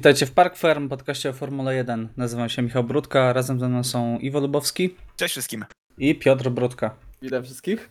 [0.00, 2.08] Witajcie w Park Firm, podcaście o Formule 1.
[2.16, 5.64] Nazywam się Michał Brudka, razem ze mną są Iwo Lubowski Cześć wszystkim.
[5.98, 6.94] i Piotr Brudka.
[7.22, 7.90] Witam wszystkich.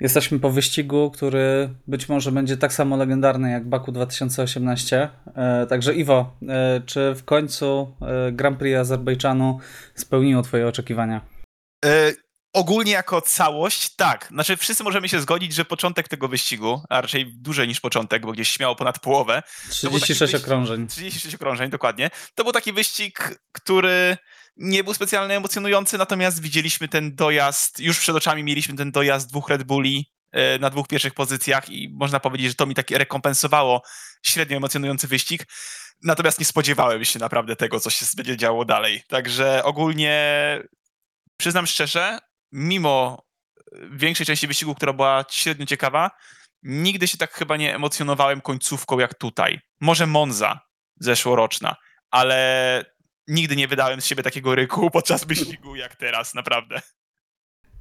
[0.00, 5.08] Jesteśmy po wyścigu, który być może będzie tak samo legendarny jak Baku 2018.
[5.34, 9.58] E, także Iwo, e, czy w końcu e, Grand Prix Azerbejdżanu
[9.94, 11.20] spełniło Twoje oczekiwania?
[12.52, 14.28] Ogólnie jako całość, tak.
[14.30, 18.32] Znaczy wszyscy możemy się zgodzić, że początek tego wyścigu, a raczej dłużej niż początek, bo
[18.32, 20.86] gdzieś śmiało ponad połowę, 36 wyścig- okrążeń.
[20.88, 24.16] 36 okrążeń dokładnie, to był taki wyścig, który
[24.56, 29.48] nie był specjalnie emocjonujący, natomiast widzieliśmy ten dojazd, już przed oczami mieliśmy ten dojazd dwóch
[29.48, 33.82] Red Bulli e, na dwóch pierwszych pozycjach i można powiedzieć, że to mi tak rekompensowało
[34.22, 35.46] średnio emocjonujący wyścig.
[36.02, 39.02] Natomiast nie spodziewałem się naprawdę tego, co się będzie działo dalej.
[39.08, 40.18] Także ogólnie
[41.36, 42.18] przyznam szczerze,
[42.52, 43.24] mimo
[43.72, 46.10] e, większej części wyścigu, która była średnio ciekawa,
[46.62, 49.60] nigdy się tak chyba nie emocjonowałem końcówką jak tutaj.
[49.80, 50.60] Może Monza
[51.00, 51.76] zeszłoroczna,
[52.10, 52.84] ale
[53.28, 56.82] nigdy nie wydałem z siebie takiego ryku podczas wyścigu jak teraz, naprawdę.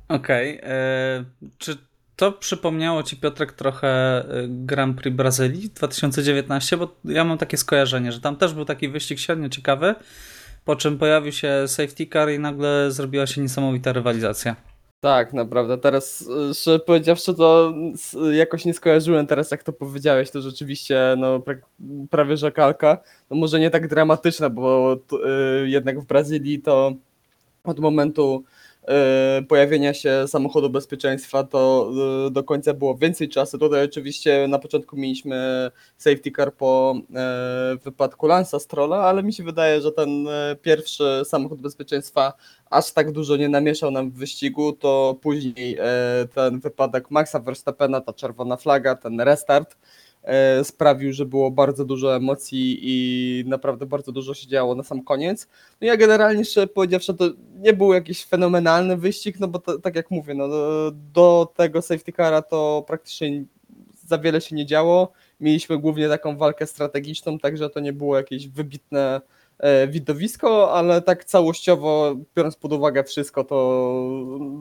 [0.08, 1.25] Okej, e,
[1.58, 1.78] czy
[2.16, 6.78] to przypomniało Ci Piotrek trochę e, Grand Prix Brazylii 2019?
[6.78, 9.95] Bo ja mam takie skojarzenie, że tam też był taki wyścig średnio ciekawy,
[10.70, 14.56] po czym pojawił się safety car i nagle zrobiła się niesamowita rywalizacja.
[15.00, 15.78] Tak, naprawdę.
[15.78, 17.73] Teraz, y, szczerze powiedziawszy, to
[18.31, 21.56] jakoś nie skojarzyłem teraz, jak to powiedziałeś, to rzeczywiście no, pra
[22.09, 22.97] prawie że kalka.
[23.30, 25.16] No może nie tak dramatyczna, bo t-
[25.64, 26.94] y, jednak w Brazylii to
[27.64, 28.44] od momentu
[29.48, 31.92] pojawienia się samochodu bezpieczeństwa to
[32.28, 33.58] y, do końca było więcej czasu.
[33.58, 36.96] Tutaj oczywiście na początku mieliśmy safety car po
[37.76, 40.28] y, wypadku Lansa Strolla, ale mi się wydaje, że ten
[40.62, 42.34] pierwszy samochód bezpieczeństwa
[42.70, 48.02] aż tak dużo nie namieszał nam w wyścigu, to później e, ten wypadek Maxa Verstappena,
[48.02, 49.78] ta czerwona flaga, ten restart e,
[50.63, 55.47] sprawił, że było bardzo dużo emocji i naprawdę bardzo dużo się działo na sam koniec.
[55.81, 57.25] No ja generalnie szczerze powiedziawszy, to
[57.56, 61.81] nie był jakiś fenomenalny wyścig, no bo to, tak jak mówię, no, do- do tego
[61.81, 63.44] safety cara to praktycznie
[64.07, 65.12] za wiele się nie działo.
[65.40, 69.22] Mieliśmy głównie taką walkę strategiczną, także to nie było jakieś wybitne e,
[69.88, 74.00] widowisko, ale tak całościowo, biorąc pod uwagę wszystko, to,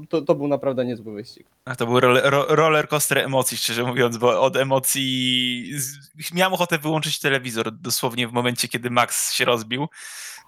[0.09, 1.47] to, to był naprawdę niezły wyścig.
[1.65, 5.73] Ach, to był roller, ro- roller coaster emocji, szczerze mówiąc, bo od emocji
[6.35, 9.89] miałem ochotę wyłączyć telewizor dosłownie w momencie, kiedy Max się rozbił.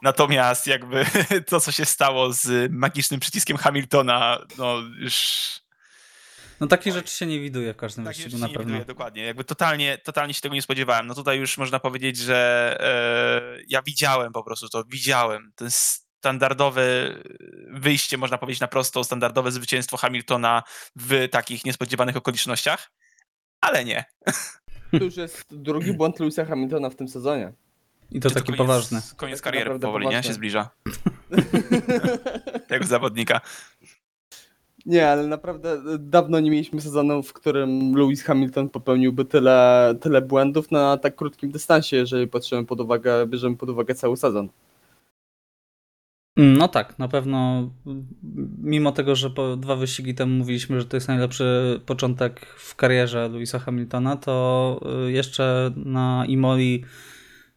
[0.02, 1.04] Natomiast jakby
[1.48, 5.59] to, co się stało z magicznym przyciskiem Hamiltona, no już
[6.60, 8.72] No takich rzeczy się nie widuje w każdym Tak, wyścigu na się nie pewno.
[8.72, 9.22] widuje, dokładnie.
[9.24, 11.06] Jakby totalnie, totalnie się tego nie spodziewałem.
[11.06, 15.52] No tutaj już można powiedzieć, że e, ja widziałem po prostu to, widziałem.
[15.54, 16.82] Ten standardowe
[17.70, 20.62] wyjście, można powiedzieć na prosto, standardowe zwycięstwo Hamiltona
[20.96, 22.90] w takich niespodziewanych okolicznościach,
[23.60, 24.04] ale nie.
[24.90, 27.52] To już jest drugi błąd Lewisa Hamiltona w tym sezonie.
[28.10, 29.00] I to Czy taki koniec, poważny.
[29.16, 30.10] Koniec Tak kariery powoli, nie?
[30.10, 30.28] poważny.
[30.28, 30.70] Się zbliża.
[32.70, 33.40] Jako zawodnika.
[34.86, 40.70] Nie, ale naprawdę dawno nie mieliśmy sezonu, w którym Lewis Hamilton popełniłby tyle, tyle błędów
[40.70, 44.48] na tak krótkim dystansie, jeżeli patrzymy pod uwagę, bierzemy pod uwagę cały sezon.
[46.36, 47.70] Mm, No tak, na pewno.
[48.62, 53.28] Mimo tego, że po dwa wyścigi temu mówiliśmy, że to jest najlepszy początek w karierze
[53.28, 56.84] Louisa Hamiltona, to y, jeszcze na Imoli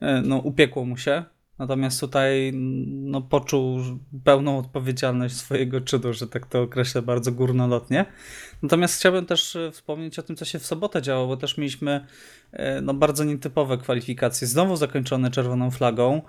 [0.01, 1.23] y, no, upiekło mu się.
[1.63, 2.51] Natomiast tutaj
[2.85, 3.79] no, poczuł
[4.23, 8.05] pełną odpowiedzialność swojego czynu, że tak to określę bardzo górnolotnie.
[8.61, 12.05] Natomiast chciałbym też y, wspomnieć o tym, co się w sobotę działo, bo też mieliśmy
[12.53, 14.47] y, no, bardzo nietypowe kwalifikacje.
[14.47, 16.21] Znowu zakończone czerwoną flagą.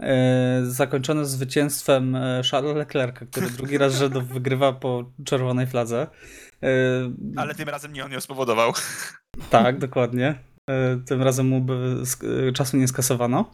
[0.00, 6.06] E, zakończone zwycięstwem e, Charlesa Leclerca, który drugi raz rzędu wygrywa po czerwonej fladze.
[6.62, 6.68] E,
[7.36, 8.72] Ale tym razem nie on ją spowodował.
[9.50, 10.34] Tak, dokładnie.
[10.70, 11.66] E, Tym razem mu
[12.48, 13.50] e, czasu nie skasowano.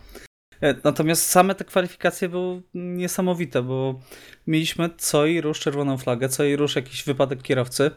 [0.63, 4.01] E, Natomiast same te kwalifikacje były niesamowite, bo
[4.47, 7.91] mieliśmy co i rusz czerwoną flagę, co i rusz jakiś wypadek kierowcy.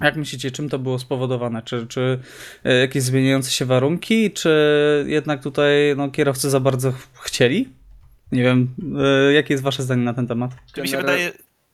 [0.00, 1.62] Jak myślicie, czym to było spowodowane?
[1.62, 2.18] Czy, czy
[2.64, 7.68] e, jakieś zmieniające się warunki, czy jednak tutaj no, kierowcy za bardzo ch- chcieli?
[8.32, 8.74] Nie wiem,
[9.28, 10.50] e, jakie jest wasze zdanie na ten temat?
[10.82, 11.32] Mi się, wydaje,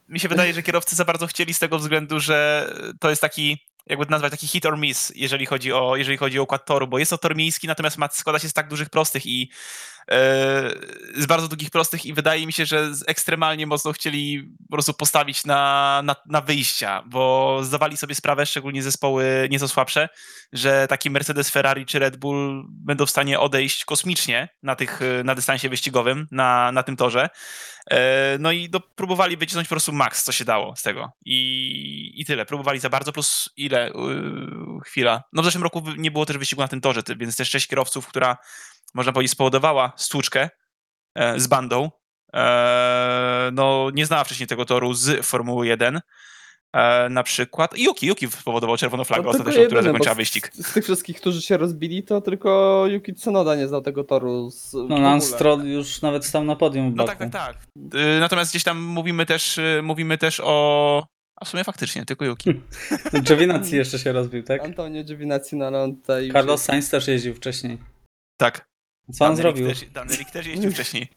[0.08, 2.70] mi się wydaje, że kierowcy za bardzo chcieli z tego względu, że
[3.00, 6.38] to jest taki, jakby to nazwać, taki hit or miss, jeżeli chodzi o, jeżeli chodzi
[6.38, 9.26] o układ toru, bo jest to tor miejski, natomiast składa się z tak dużych prostych
[9.26, 9.50] i
[11.14, 15.44] z bardzo długich prostych i wydaje mi się, że ekstremalnie mocno chcieli po prostu postawić
[15.44, 20.08] na, na, na wyjścia, bo zdawali sobie sprawę, szczególnie zespoły nieco słabsze,
[20.52, 25.24] że taki Mercedes, Ferrari czy Red Bull będą w stanie odejść kosmicznie na, tych, e,
[25.24, 27.28] na dystansie wyścigowym, na, na tym torze.
[27.90, 31.12] E, No i do, próbowali wycisnąć po prostu maks, co się dało z tego.
[31.24, 32.46] I, i tyle.
[32.46, 33.90] Próbowali za bardzo, plus ile?
[33.94, 35.22] Yy, chwila.
[35.32, 38.06] No w zeszłym roku nie było też wyścigu na tym torze, więc też sześć kierowców,
[38.06, 38.36] która
[38.94, 40.50] można powiedzieć, spowodowała stłuczkę
[41.14, 41.90] e, z bandą.
[42.34, 46.00] E, no, nie znała wcześniej tego toru z Formuły 1.
[46.72, 50.50] E, na przykład Yuki, Yuki spowodował czerwoną flagę No, ostateczną, która zakończyła wyścig.
[50.52, 54.50] Z, z tych wszystkich, którzy się rozbili, to tylko Yuki Tsunoda nie znał tego toru.
[54.50, 54.98] Z, No.
[55.00, 57.18] Lance Stroll już nawet stał na podium w No Baku.
[57.18, 57.56] tak, tak, tak.
[58.16, 61.06] Y, Natomiast gdzieś tam mówimy też, y, mówimy też o...
[61.36, 62.60] A w sumie faktycznie, tylko Yuki.
[63.22, 64.64] Giovinazzi jeszcze się rozbił, tak?
[64.64, 66.30] Antonio Giovinazzi, no ale on tutaj...
[66.32, 67.78] Carlos Sainz też jeździł wcześniej.
[68.36, 68.69] Tak.
[69.12, 69.68] Co on zrobił?
[69.68, 71.08] Też, Danerik też jeździł wcześniej.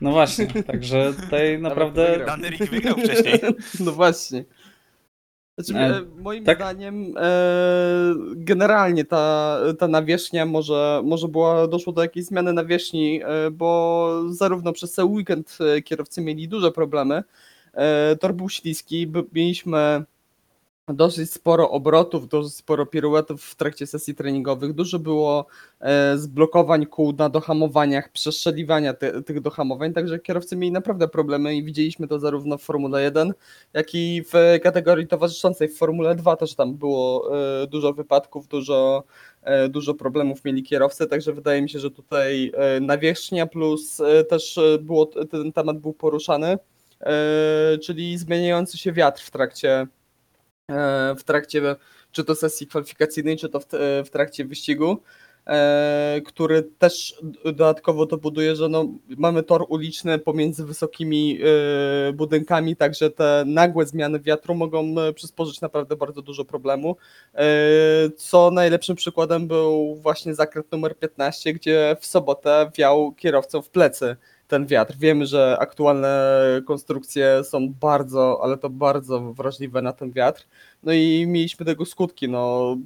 [0.00, 2.10] No właśnie, także tutaj naprawdę...
[2.10, 2.26] wygrał.
[2.26, 3.40] Danerik wygrał wcześniej.
[3.80, 4.44] No właśnie.
[5.58, 6.58] Znaczy, E, e, moim tak?
[6.58, 7.24] zdaniem e,
[8.34, 14.72] generalnie ta, ta nawierzchnia może, może była, doszło do jakiejś zmiany nawierzchni, e, bo zarówno
[14.72, 17.22] przez cały weekend e, kierowcy mieli duże problemy.
[17.74, 20.04] E, tor był śliski, mieliśmy
[20.88, 24.72] dosyć sporo obrotów, dosyć sporo piruetów w trakcie sesji treningowych.
[24.72, 25.46] Dużo było
[25.80, 31.64] e, zblokowań kół na dohamowaniach, przestrzeliwania te, tych dohamowań, także kierowcy mieli naprawdę problemy i
[31.64, 33.34] widzieliśmy to zarówno w Formule 1,
[33.72, 37.30] jak i w kategorii towarzyszącej w Formule 2 też tam było
[37.62, 39.04] e, dużo wypadków, dużo,
[39.42, 45.06] e, dużo problemów mieli kierowcy, także wydaje mi się, że tutaj nawierzchnia plus też było,
[45.06, 46.58] ten temat był poruszany,
[47.82, 49.86] czyli zmieniający się wiatr w trakcie
[51.18, 51.76] w trakcie
[52.12, 53.66] czy to sesji kwalifikacyjnej, czy to w,
[54.04, 55.02] w trakcie wyścigu,
[55.46, 57.14] e, który też
[57.44, 61.38] dodatkowo to buduje, że no, mamy tor uliczny pomiędzy wysokimi
[62.08, 66.96] e, budynkami, także te nagłe zmiany wiatru mogą e, przysporzyć naprawdę bardzo dużo problemu.
[67.34, 67.46] E,
[68.16, 74.16] Co najlepszym przykładem był właśnie zakręt numer 15, gdzie w sobotę wiał kierowcą w plecy
[74.48, 74.94] ten wiatr.
[74.98, 76.32] Wiemy, że aktualne
[76.66, 80.46] konstrukcje są bardzo, ale to bardzo wrażliwe na ten wiatr.
[80.82, 82.28] No i mieliśmy tego skutki.
[82.28, 82.76] No,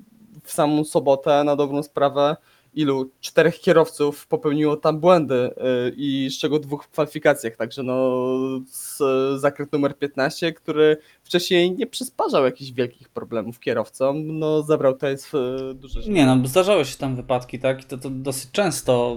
[0.42, 2.36] w samą sobotę, na dobrą sprawę,
[2.74, 3.10] ilu?
[3.20, 7.56] Czterech kierowców popełniło tam błędy yy, i z czego dwóch w kwalifikacjach.
[7.56, 8.20] Także no,
[8.66, 9.02] z,
[9.40, 15.32] zakręt numer 15, który wcześniej nie przysparzał jakichś wielkich problemów kierowcom, no zabrał to jest
[15.74, 17.82] duże Nie no, zdarzały się tam wypadki, tak?
[17.82, 19.16] I to, to dosyć często.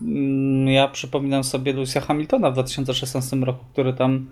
[0.00, 4.30] Mm, Ja przypominam sobie Lucia Hamiltona w 2016 roku, który tam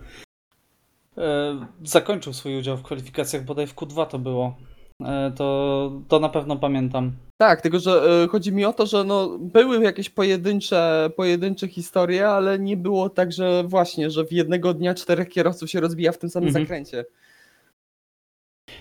[1.18, 4.56] e, zakończył swój udział w kwalifikacjach, bodaj w Q2 to było.
[5.04, 7.12] E, to, to na pewno pamiętam.
[7.38, 12.28] Tak, tylko że y, chodzi mi o to, że no, były jakieś pojedyncze, pojedyncze historie,
[12.28, 16.18] ale nie było tak, że właśnie, że w jednego dnia czterech kierowców się rozbija w
[16.18, 16.64] tym samym Mhm.
[16.64, 17.04] zakręcie.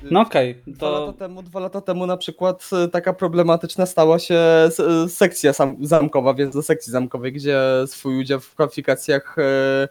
[0.04, 4.20] No okej, Dwa to lata temu, dwa lata temu na przykład y, taka problematyczna stała
[4.20, 4.70] się
[5.06, 9.88] y, sekcja zamkowa, więc do sekcji zamkowej, gdzie swój udział w kwalifikacjach e,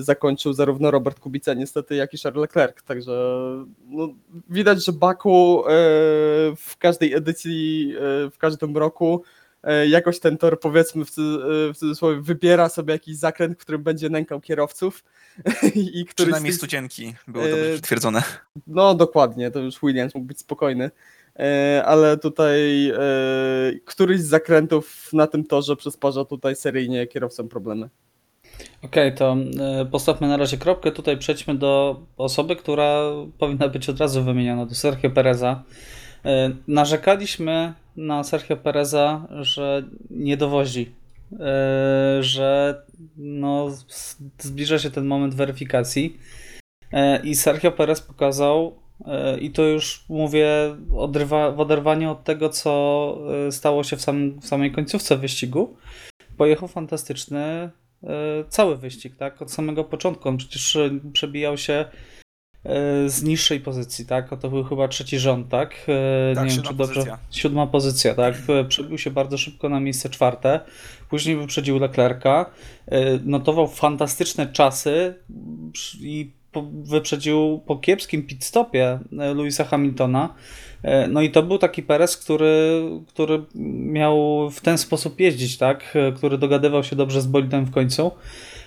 [0.00, 2.82] zakończył zarówno Robert Kubica niestety, jak i Charles Leclerc.
[2.82, 3.12] Także
[3.88, 4.08] no,
[4.50, 5.64] widać, że Baku
[6.56, 7.94] w każdej edycji,
[8.32, 9.22] w każdym roku
[9.88, 14.40] jakoś ten tor powiedzmy w, cudz- w cudzysłowie wybiera sobie jakiś zakręt, który będzie nękał
[14.40, 15.04] kierowców
[15.74, 18.22] i który Przynajmniej stucienki były dobrze Yy, przytwierdzone.
[18.66, 20.90] no dokładnie, to już Williams mógł być spokojny.
[21.38, 22.98] E, Ale tutaj e,
[23.84, 27.88] któryś z zakrętów na tym torze przysparza tutaj seryjnie kierowcom problemy.
[28.82, 30.92] Okej, to e, postawmy na razie kropkę.
[30.92, 33.00] Tutaj przejdźmy do osoby, która
[33.38, 35.62] powinna być od razu wymieniona, do Sergio Pereza.
[36.24, 40.92] E, Narzekaliśmy na Sergio Pereza, że nie dowozi,
[41.40, 42.82] e, że
[43.16, 43.70] no,
[44.38, 46.18] zbliża się ten moment weryfikacji.
[46.92, 50.48] E, I Sergio Perez pokazał, e, i to już mówię
[50.96, 53.18] odrywa, w oderwaniu od tego, co
[53.50, 55.76] stało się w, sam, w samej końcówce wyścigu,
[56.36, 57.70] pojechał fantastyczny
[58.48, 59.42] cały wyścig, tak?
[59.42, 60.28] Od samego początku.
[60.28, 60.78] On przecież
[61.12, 61.84] przebijał się
[63.06, 64.40] z niższej pozycji, tak?
[64.40, 65.74] To był chyba trzeci rząd, tak?
[66.32, 66.94] E, Tak, Nie wiem, czy dobrze.
[66.94, 67.18] pozycja.
[67.30, 68.34] Siódma pozycja, tak?
[68.48, 70.60] E, Przebił się bardzo szybko na miejsce czwarte.
[71.10, 72.46] Później wyprzedził Leclerca.
[72.86, 75.14] e, Notował fantastyczne czasy
[76.00, 76.30] i
[76.84, 80.34] wyprzedził po kiepskim pit stopie e, Louisa Hamiltona.
[80.82, 83.42] E, No i to był taki Perez, który, który
[83.84, 85.92] miał w ten sposób jeździć, tak?
[85.96, 88.10] E, Który dogadywał się dobrze z bolidem w końcu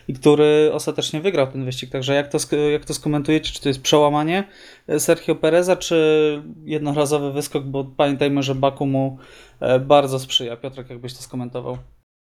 [0.08, 1.90] i który ostatecznie wygrał ten wyścig.
[1.90, 3.54] Także jak to, jak to skomentujecie?
[3.54, 4.48] Czy to jest przełamanie
[4.88, 7.64] e, Sergio Pereza, czy jednorazowy wyskok?
[7.64, 9.18] Bo pamiętajmy, że Baku mu
[9.60, 10.58] e, bardzo sprzyja.
[10.58, 11.78] Piotrek, jakbyś to skomentował?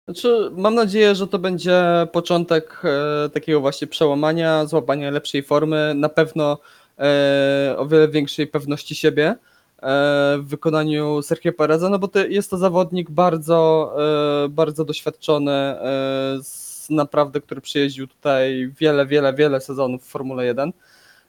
[0.08, 1.82] Znaczy, mam nadzieję, że to będzie
[2.12, 6.58] początek e, takiego właśnie przełamania, złapania lepszej formy, na pewno
[6.98, 9.36] e, o wiele większej pewności siebie e,
[10.38, 13.92] w wykonaniu Sergio Pereza, no bo to jest to zawodnik bardzo,
[14.44, 15.74] e, bardzo doświadczony,
[16.42, 20.72] z, naprawdę, który przyjeździł tutaj wiele, wiele, wiele sezonów w Formule 1.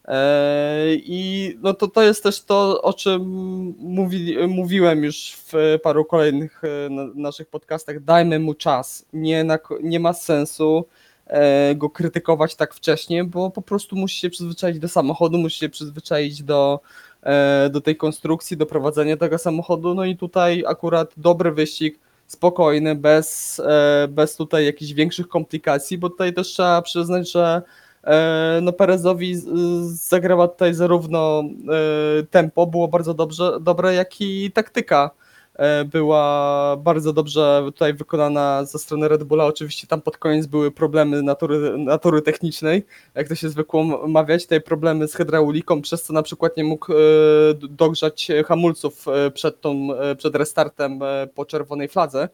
[0.05, 3.21] E, I no to, to jest też to, o czym
[3.79, 8.03] mówi, mówiłem już w paru kolejnych e, na- naszych podcastach.
[8.03, 9.05] Dajmy mu czas.
[9.13, 10.85] Nie, na, nie ma sensu
[11.27, 15.69] e, go krytykować tak wcześnie, bo po prostu musi się przyzwyczaić do samochodu, musi się
[15.69, 16.79] przyzwyczaić do,
[17.71, 19.93] do tej konstrukcji, do prowadzenia tego samochodu.
[19.93, 21.99] No i tutaj akurat dobry wyścig,
[22.31, 27.61] spokojny, bez, e, bez tutaj jakichś większych komplikacji, bo tutaj też trzeba przyznać, że
[28.03, 29.35] E, no Perezowi
[29.83, 31.43] zagrała tutaj zarówno
[32.19, 35.11] e, tempo było bardzo dobrze, dobre, jak i taktyka
[35.85, 39.45] była bardzo dobrze tutaj wykonana ze strony Red Bulla.
[39.45, 44.61] Oczywiście tam pod koniec były problemy natury, natury technicznej, jak to się zwykło mawiać, tutaj
[44.61, 46.95] problemy z hydrauliką, przez co na przykład nie mógł e,
[47.53, 52.29] dogrzać hamulców e, przed, tą, e, przed restartem e, po czerwonej fladze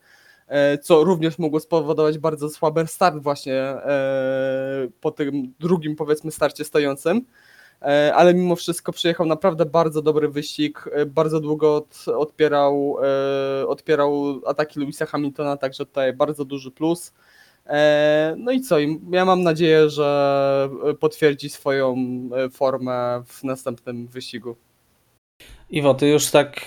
[0.47, 6.63] e, co również mogło spowodować bardzo słaby start właśnie e, po tym drugim powiedzmy starcie
[6.63, 7.21] stojącym.
[7.81, 12.97] E, Ale mimo wszystko przyjechał naprawdę bardzo dobry wyścig, e, bardzo długo od, odpierał,
[13.61, 17.13] e, odpierał ataki Louisa Hamiltona, także tutaj bardzo duży plus.
[18.37, 18.75] No i co,
[19.11, 20.69] ja mam nadzieję, że
[20.99, 21.95] potwierdzi swoją
[22.51, 24.55] formę w następnym wyścigu.
[25.69, 26.65] Iwo, ty już tak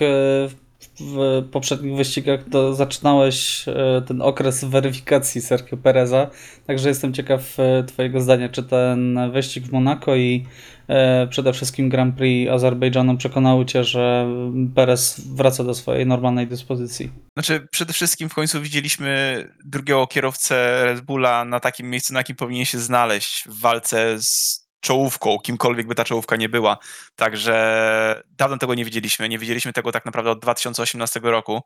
[1.00, 6.30] w poprzednich wyścigach to zaczynałeś e, ten okres weryfikacji Sergio Pereza,
[6.66, 10.46] także jestem ciekaw e, twojego zdania, czy ten wyścig w Monako i
[10.88, 14.26] e, przede wszystkim Grand Prix Azerbejdżanu przekonały cię, że
[14.74, 17.10] Perez wraca do swojej normalnej dyspozycji.
[17.36, 22.36] Znaczy, przede wszystkim w końcu widzieliśmy drugiego kierowcę Red Bulla na takim miejscu, na jakim
[22.36, 26.78] powinien się znaleźć w walce z czołówką, kimkolwiek by ta czołówka nie była.
[27.16, 29.28] Także dawno tego nie widzieliśmy.
[29.28, 31.62] Nie widzieliśmy tego tak naprawdę od 2018 roku.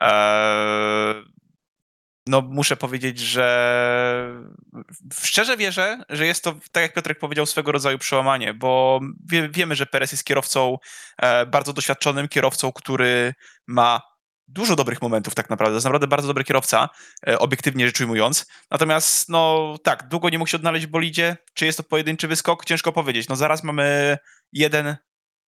[0.00, 1.24] Eee,
[2.28, 4.42] no, muszę powiedzieć, że
[5.20, 9.74] szczerze wierzę, że jest to, tak jak Piotrek powiedział, swego rodzaju przełamanie, bo wie, wiemy,
[9.76, 10.78] że Perez jest kierowcą,
[11.18, 13.34] e, bardzo doświadczonym kierowcą, który
[13.66, 14.07] ma
[14.48, 15.72] dużo dobrych momentów tak naprawdę.
[15.72, 16.88] To jest naprawdę bardzo dobry kierowca,
[17.28, 18.46] e, obiektywnie rzecz ujmując.
[18.70, 21.36] Natomiast, no tak, długo nie mógł się odnaleźć w bolidzie.
[21.54, 22.64] Czy jest to pojedynczy wyskok?
[22.64, 23.28] Ciężko powiedzieć.
[23.28, 24.18] No zaraz mamy
[24.52, 24.96] jeden,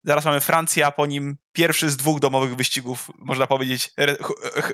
[0.03, 3.91] zaraz mamy Francję, a po nim pierwszy z dwóch domowych wyścigów, można powiedzieć,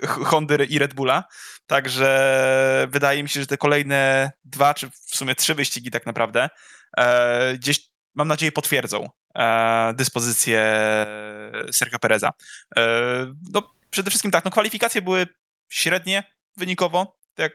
[0.07, 1.23] Hondy i Red Bulla.
[1.67, 6.49] Także wydaje mi się, że te kolejne dwa, czy w sumie trzy wyścigi tak naprawdę,
[6.97, 7.79] e, gdzieś
[8.15, 10.75] mam nadzieję potwierdzą e, dyspozycję
[11.71, 12.31] Sergio Pereza.
[13.53, 15.27] No, przede wszystkim tak, no kwalifikacje były
[15.69, 16.23] średnie
[16.57, 17.53] wynikowo, tak jak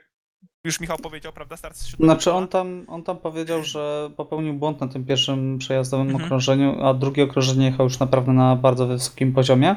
[0.65, 4.55] już Michał powiedział, prawda, start z siódmego Znaczy on tam, on tam powiedział, że popełnił
[4.55, 6.25] błąd na tym pierwszym przejazdowym Mhm.
[6.25, 9.77] okrążeniu, a drugie okrążenie jechał już naprawdę na bardzo wysokim poziomie.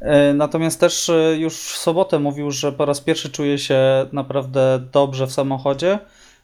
[0.00, 4.88] E, Natomiast też e, już w sobotę mówił, że po raz pierwszy czuje się naprawdę
[4.92, 5.98] dobrze w samochodzie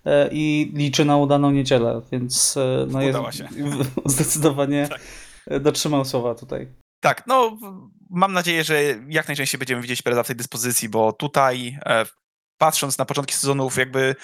[0.04, 3.48] e, i liczy na udaną niedzielę, więc no jest, się.
[4.14, 5.00] zdecydowanie Tak.
[5.62, 6.68] dotrzymał słowa tutaj.
[7.00, 7.58] Tak, no
[8.10, 12.06] mam nadzieję, że jak najczęściej będziemy widzieć Pereza w tej dyspozycji, bo tutaj e,
[12.58, 14.16] patrząc na początki sezonów jakby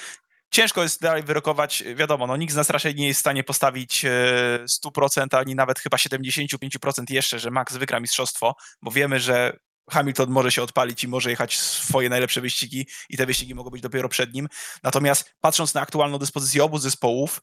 [0.51, 4.05] ciężko jest dalej wyrokować, wiadomo, no nikt z nas raczej nie jest w stanie postawić
[4.05, 9.57] e, 100% ani nawet chyba 75% jeszcze, że Max wygra mistrzostwo, bo wiemy, że
[9.91, 13.83] Hamilton może się odpalić i może jechać swoje najlepsze wyścigi i te wyścigi mogą być
[13.83, 14.49] dopiero przed nim.
[14.83, 17.41] Natomiast patrząc na aktualną dyspozycję obu zespołów,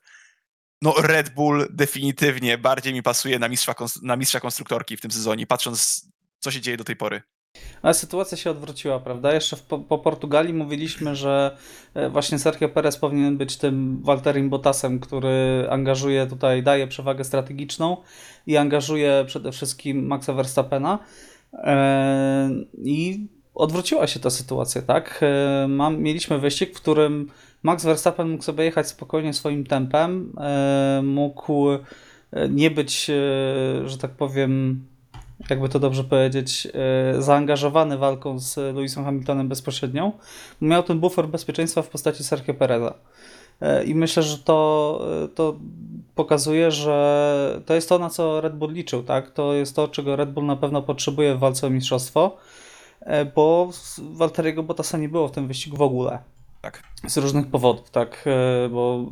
[0.82, 5.48] no Red Bull definitywnie bardziej mi pasuje na mistrza, na mistrza konstruktorki w tym sezonie,
[5.48, 6.08] patrząc
[6.40, 7.22] co się dzieje do tej pory.
[7.82, 9.34] Ale sytuacja się odwróciła, prawda?
[9.34, 11.58] Jeszcze po, po Portugalii mówiliśmy, że
[11.94, 17.98] e, właśnie Sergio Perez powinien być tym Walterim Bottasem, który angażuje tutaj, daje przewagę strategiczną
[18.48, 21.00] i angażuje przede wszystkim Maxa Verstappena.
[21.54, 22.50] E,
[22.84, 25.20] I odwróciła się ta sytuacja, tak?
[25.22, 27.32] E, Mam, mieliśmy wyścig, w którym
[27.64, 31.80] Max Verstappen mógł sobie jechać spokojnie swoim tempem, e, mógł e,
[32.50, 33.14] nie być, e,
[33.90, 34.84] że tak powiem,
[35.50, 36.68] jakby to dobrze powiedzieć,
[37.20, 40.12] zaangażowany walką z Lewisem Hamiltonem bezpośrednią,
[40.62, 42.94] miał ten bufor bezpieczeństwa w postaci Sergio Pereza.
[43.86, 45.02] I myślę, że to,
[45.36, 45.56] to
[46.16, 49.32] pokazuje, że to jest to, na co Red Bull liczył, tak?
[49.32, 52.38] To jest to, czego Red Bull na pewno potrzebuje w walce o mistrzostwo,
[53.36, 56.20] bo Walteriego Bottasa nie było w tym wyścigu w ogóle.
[56.62, 56.84] Tak.
[57.08, 59.06] Z różnych powodów, tak, e, bo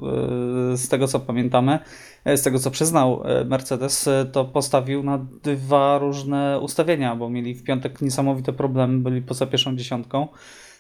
[0.74, 1.80] e, z tego co pamiętamy,
[2.26, 7.64] e, z tego co przyznał Mercedes, to postawił na dwa różne ustawienia, bo mieli w
[7.64, 10.28] piątek niesamowite problemy, byli poza pierwszą dziesiątką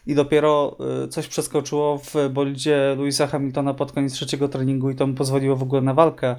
[0.07, 0.77] i dopiero
[1.09, 5.63] coś przeskoczyło w bolidzie Louisa Hamiltona pod koniec trzeciego treningu i to mu pozwoliło w
[5.63, 6.35] ogóle na walkę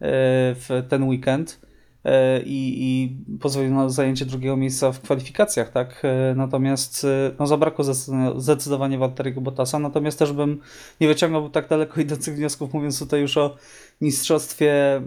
[0.00, 1.67] w ten weekend.
[2.08, 6.02] E, i, i pozwolił na zajęcie drugiego miejsca w kwalifikacjach, tak?
[6.04, 7.84] E, Natomiast e, no, zabrakło
[8.36, 10.60] zdecydowanie- Walteriego Bottasa, natomiast też bym
[11.00, 13.56] nie wyciągał tak daleko idących wniosków, mówiąc tutaj już o
[14.00, 15.02] mistrzostwie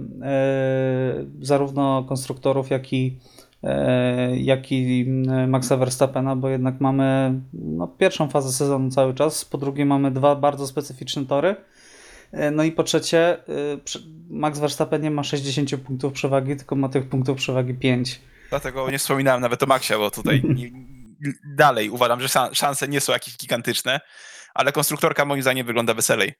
[1.41, 3.17] zarówno konstruktorów, jak i,
[4.38, 5.05] jak i
[5.48, 10.36] Maxa Verstappena, bo jednak mamy no, pierwszą fazę sezonu cały czas, po drugie mamy dwa
[10.36, 11.55] bardzo specyficzne tory,
[12.52, 13.44] no i po trzecie e,
[14.30, 18.22] Max Verstappen nie ma 60 punktów przewagi, tylko ma tych punktów przewagi 5.
[18.50, 20.72] Dlatego nie wspominałem nawet o Maxie, bo tutaj nie,
[21.56, 24.00] dalej uważam, że szan- szanse nie są jakieś gigantyczne,
[24.54, 26.34] ale konstruktorka moim zdaniem wygląda weselej.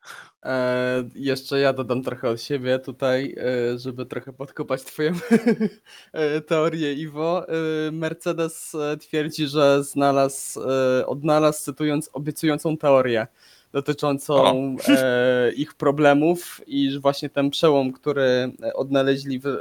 [0.44, 3.36] E, jeszcze ja dodam trochę od siebie tutaj,
[3.74, 5.12] e, żeby trochę podkopać twoją
[6.14, 7.48] e, teorię, Iwo.
[7.48, 13.28] E, Mercedes e, twierdzi, że znalazł, e, odnalazł, cytując, obiecującą teorię
[13.72, 14.46] dotyczącą
[14.88, 19.52] e, ich problemów i że właśnie ten przełom, który odnaleźli w, e,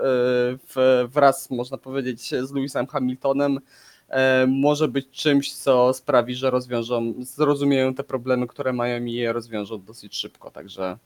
[0.68, 3.58] w, wraz, można powiedzieć, z Lewisem Hamiltonem,
[4.08, 9.32] e, może być czymś, co sprawi, że rozwiążą, zrozumieją te problemy, które mają i je
[9.32, 10.98] rozwiążą dosyć szybko, także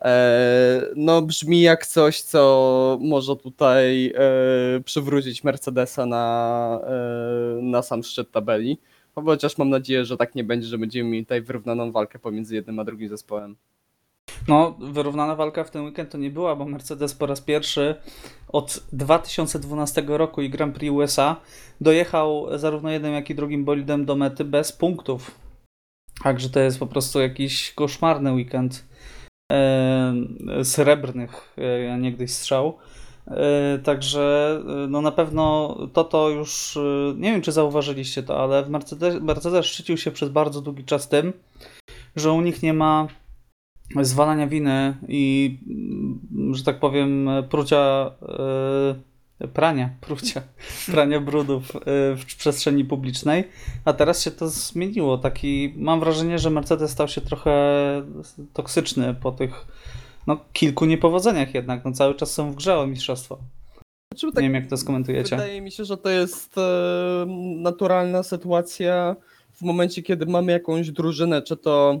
[0.00, 6.80] e, no brzmi jak coś, co może tutaj e, przywrócić Mercedesa na,
[7.62, 8.78] na sam szczyt tabeli,
[9.14, 12.78] chociaż mam nadzieję, że tak nie będzie, że będziemy mieli tutaj wyrównaną walkę pomiędzy jednym
[12.78, 13.56] a drugim zespołem.
[14.48, 17.94] No, wyrównana walka w ten weekend to nie była, bo Mercedes po raz pierwszy
[18.48, 21.36] od 2012 roku i Grand Prix USA
[21.80, 25.30] dojechał zarówno jednym, jak i drugim bolidem do mety bez punktów.
[26.22, 28.84] Także to jest po prostu jakiś koszmarny weekend
[29.52, 30.14] e,
[30.62, 32.78] srebrnych, e, niegdyś strzał.
[33.26, 38.42] E, Także e, no na pewno to to już, e, nie wiem czy zauważyliście to,
[38.42, 41.32] ale w Mercedes, Mercedes szczycił się przez bardzo długi czas tym,
[42.16, 43.06] że u nich nie ma
[44.00, 45.58] zwalania winy i,
[46.52, 48.10] że tak powiem, prucia,
[49.52, 50.42] prania, prucia,
[50.92, 51.72] prania brudów
[52.16, 53.44] w przestrzeni publicznej,
[53.84, 55.18] a teraz się to zmieniło.
[55.18, 57.52] Taki, mam wrażenie, że Mercedes stał się trochę
[58.52, 59.66] toksyczny po tych
[60.26, 61.84] no, kilku niepowodzeniach jednak.
[61.84, 63.38] No, cały czas są w grze o mistrzostwo.
[64.12, 65.36] Znaczy, Nie wiem, jak to skomentujecie.
[65.36, 69.16] Wydaje mi się, że to jest e, naturalna sytuacja
[69.52, 72.00] w momencie, kiedy mamy jakąś drużynę, czy to,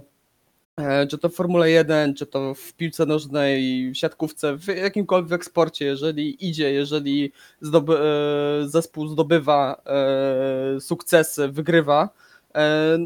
[0.76, 5.44] e, czy to w Formule 1, czy to w piłce nożnej, w siatkówce, w jakimkolwiek
[5.44, 12.08] sporcie, jeżeli idzie, jeżeli zdoby, e, zespół zdobywa e, sukcesy, wygrywa,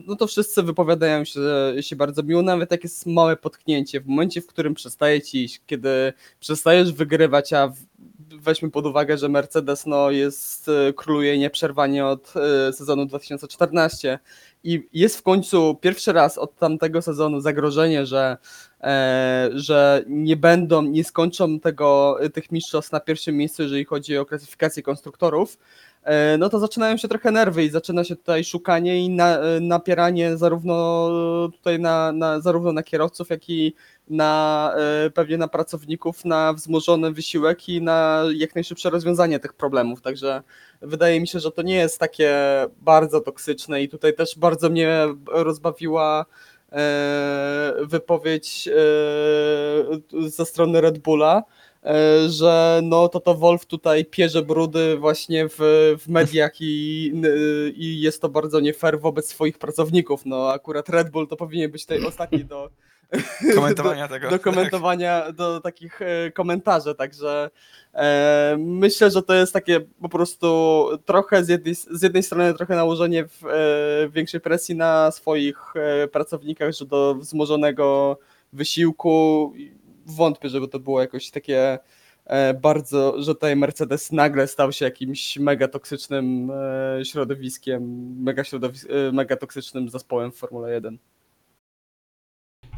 [0.07, 1.41] no to wszyscy wypowiadają się,
[1.81, 4.01] się bardzo miło, nawet jak jest małe potknięcie.
[4.01, 7.73] W momencie, w którym przestaje ci iść, kiedy przestajesz wygrywać, a
[8.19, 14.19] weźmy pod uwagę, że Mercedes no, jest, e, króluje nieprzerwanie od e, sezonu 2014
[14.65, 18.37] i jest w końcu pierwszy raz od tamtego sezonu zagrożenie, że,
[18.81, 24.27] e, że nie będą, nie skończą tego, tych mistrzostw na pierwszym miejscu, jeżeli chodzi o
[24.27, 25.61] klasyfikację konstruktorów, e,
[26.39, 30.37] no to zaczynają się trochę nerwy i zaczyna się tutaj szukanie i na, e, napieranie
[30.37, 31.09] zarówno
[31.53, 33.75] tutaj na, na, zarówno na kierowców, jak i
[34.09, 34.73] na
[35.07, 40.03] e, pewnie na pracowników, na wzmożony wysiłek i na jak najszybsze rozwiązanie tych problemów.
[40.03, 40.43] Także
[40.83, 42.35] wydaje mi się, że to nie jest takie
[42.81, 46.27] bardzo toksyczne i tutaj też bardzo mnie rozbawiła
[46.73, 51.66] e, wypowiedź e, ze strony Red Bulla, e,
[52.29, 55.57] że no to to Wolf tutaj pierze brudy właśnie w,
[55.99, 57.13] w mediach i,
[57.77, 60.27] i jest to bardzo nie fair wobec swoich pracowników.
[60.27, 62.71] No akurat Red Bull to powinien być tutaj ostatni do
[63.55, 64.31] Komentowania tego.
[64.31, 67.51] do komentowania, do takich e, komentarzy, także
[67.95, 72.77] e, myślę, że to jest takie po prostu trochę z jednej, z jednej strony trochę
[72.77, 78.19] nałożenie w, e, większej presji na swoich e, pracownikach, że do wzmożonego
[78.53, 79.53] wysiłku
[80.07, 81.79] wątpię, żeby to było jakoś takie
[82.25, 89.13] e, bardzo, że tutaj Mercedes nagle stał się jakimś mega toksycznym e, środowiskiem, mega, e,
[89.13, 90.99] mega toksycznym zespołem w Formule 1.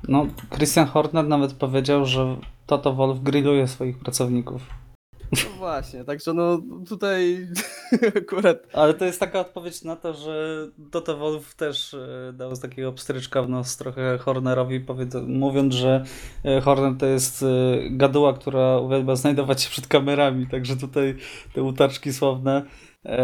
[0.09, 2.37] No, Christian Horner nawet powiedział, że
[2.67, 4.63] Toto Wolff grilluje swoich pracowników.
[5.33, 7.49] No właśnie, także no tutaj
[8.23, 12.61] akurat Ale to jest taka odpowiedź na to, że Toto Wolff też e, dał z
[12.61, 16.05] takiego pstryczka w nos trochę Hornerowi, powiedz- mówiąc, że
[16.45, 17.47] e, Horner to jest e,
[17.91, 21.17] gaduła, która uwielbia znajdować się przed kamerami, także tutaj
[21.55, 22.63] te utaczki słowne
[23.07, 23.19] e,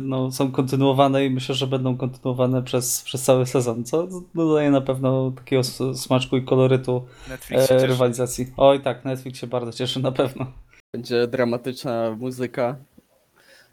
[0.00, 4.80] no, są kontynuowane i myślę, że będą kontynuowane przez, przez cały sezon, co dodaje na
[4.80, 5.62] pewno takiego
[5.94, 7.86] smaczku i kolorytu Netflix e, cieszy.
[7.86, 8.46] rywalizacji.
[8.56, 10.46] Oj tak, Netflix się bardzo cieszy na pewno.
[10.94, 12.76] Będzie dramatyczna muzyka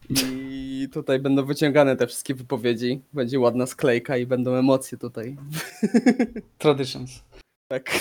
[0.10, 5.38] i tutaj będą wyciągane te wszystkie wypowiedzi, będzie ładna sklejka i będą emocje tutaj.
[6.58, 7.24] Traditions.
[7.68, 7.90] Tak.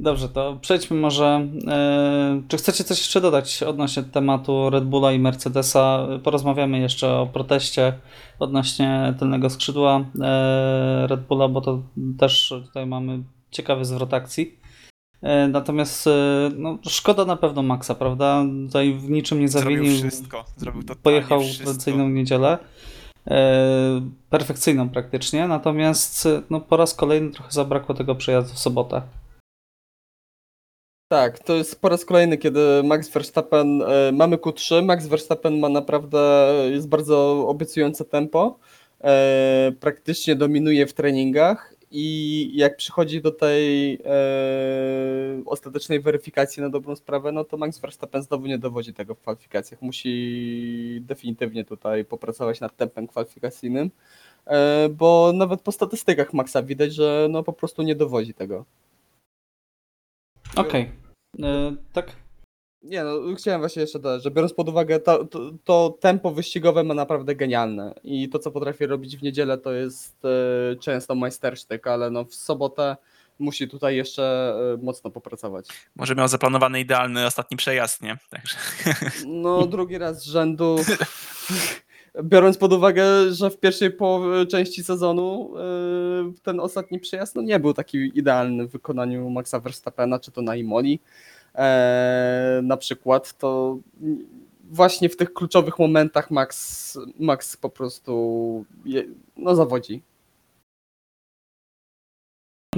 [0.00, 1.48] Dobrze, to przejdźmy może.
[1.68, 6.06] e, Czy chcecie coś jeszcze dodać odnośnie tematu Red Bulla i Mercedesa?
[6.22, 7.92] Porozmawiamy jeszcze o proteście
[8.38, 11.82] odnośnie tylnego skrzydła e, Red Bulla, bo to
[12.18, 14.63] też tutaj mamy ciekawy zwrot akcji.
[15.24, 16.10] E, Natomiast e,
[16.56, 18.44] no, szkoda na pewno Maxa, prawda?
[18.66, 19.98] Tutaj w niczym nie Zrobił zawinił.
[20.10, 20.44] wszystko.
[20.56, 22.58] Zrobił totalnie Pojechał w tradycyjną niedzielę.
[23.30, 29.02] E, perfekcyjną praktycznie, natomiast no, po raz kolejny trochę zabrakło tego przejazdu w sobotę.
[31.12, 33.82] Tak, to jest po raz kolejny, kiedy Max Verstappen,
[34.12, 38.58] mamy Q3, Max Verstappen ma naprawdę, jest bardzo obiecujące tempo,
[39.80, 47.32] praktycznie dominuje w treningach i jak przychodzi do tej e, ostatecznej weryfikacji na dobrą sprawę,
[47.32, 52.76] no to Max Verstappen znowu nie dowodzi tego w kwalifikacjach, musi definitywnie tutaj popracować nad
[52.76, 53.90] tempem kwalifikacyjnym,
[54.46, 58.64] e, bo nawet po statystykach Maxa widać, że no po prostu nie dowodzi tego.
[60.56, 60.90] Okej.
[61.42, 62.23] E, Tak?
[62.84, 66.84] Nie, no chciałem właśnie jeszcze dodać, że biorąc pod uwagę to, to, to tempo wyścigowe
[66.84, 71.86] ma naprawdę genialne i to, co potrafi robić w niedzielę, to jest e, często majstersztyk,
[71.86, 72.96] ale no w sobotę
[73.38, 75.68] musi tutaj jeszcze e, mocno popracować.
[75.96, 78.18] Może miał zaplanowany idealny ostatni przejazd, nie?
[78.30, 78.56] Także
[79.26, 80.76] No drugi raz z rzędu,
[82.24, 87.60] biorąc pod uwagę, że w pierwszej połowie części sezonu e, ten ostatni przejazd no nie
[87.60, 91.00] był taki idealny w wykonaniu Maxa Verstappena, czy to na Imoli
[92.62, 93.78] na przykład, to
[94.70, 99.04] właśnie w tych kluczowych momentach Max, Max po prostu je,
[99.36, 100.02] no zawodzi.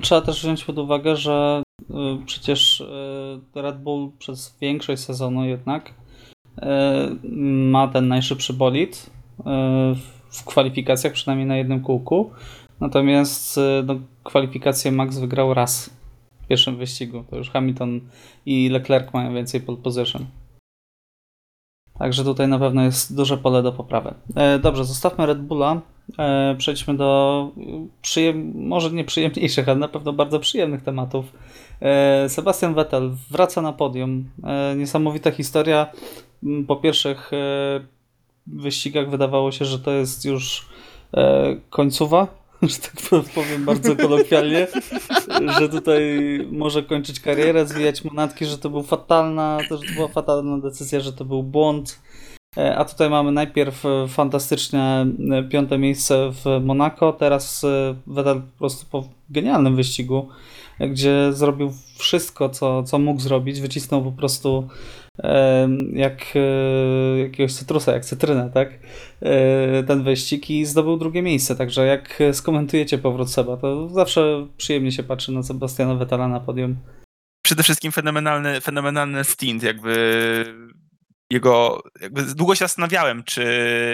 [0.03, 5.89] Trzeba też wziąć pod uwagę, że y, przecież y, Red Bull przez większość sezonu jednak
[5.89, 6.63] y,
[7.71, 9.11] ma ten najszybszy bolid
[10.31, 12.31] w kwalifikacjach, przynajmniej na jednym kółku.
[12.81, 15.91] Natomiast no, kwalifikację Max wygrał raz
[16.47, 17.25] w pierwszym wyścigu.
[17.31, 18.01] To już Hamilton
[18.47, 20.27] i Leclerc mają więcej pole position.
[21.99, 24.15] Także tutaj na pewno jest duże pole do poprawy.
[24.37, 25.81] E, Dobrze, zostawmy Red Bulla.
[26.19, 27.63] E, Przejdźmy do y,
[28.03, 28.53] przyjem...
[28.69, 31.33] może nie przyjemniejszych, ale na pewno bardzo przyjemnych tematów.
[31.83, 34.31] E, Sebastian Vettel wraca na podium.
[34.45, 35.87] E, Niesamowita historia.
[36.43, 37.37] M, Po pierwszych e,
[38.47, 40.69] wyścigach wydawało się, że to jest już
[41.15, 42.27] e, końcowa,
[42.63, 44.67] że tak powiem bardzo kolokwialnie,
[45.59, 46.03] że tutaj
[46.53, 51.13] może kończyć karierę, zwijać monatki, że to był fatalna, że to była fatalna decyzja, że
[51.13, 51.99] to był błąd.
[52.57, 57.67] E, A tutaj mamy najpierw e, fantastyczne e, piąte miejsce w Monako, teraz
[58.07, 60.29] Vettel po prostu po genialnym wyścigu,
[60.81, 64.69] gdzie zrobił wszystko, co, co mógł zrobić, wycisnął po prostu
[65.93, 68.69] jak e, jakiegoś cytrusa, jak cytrynę, tak?
[69.23, 74.93] E, Ten wyścig i zdobył drugie miejsce, także jak skomentujecie powrót Seba, to zawsze przyjemnie
[74.93, 76.77] się patrzy na Sebastiana Vettela na podium.
[77.45, 79.95] przede wszystkim fenomenalny, fenomenalny stint, jakby
[81.31, 83.45] jego, jakby długo się zastanawiałem, czy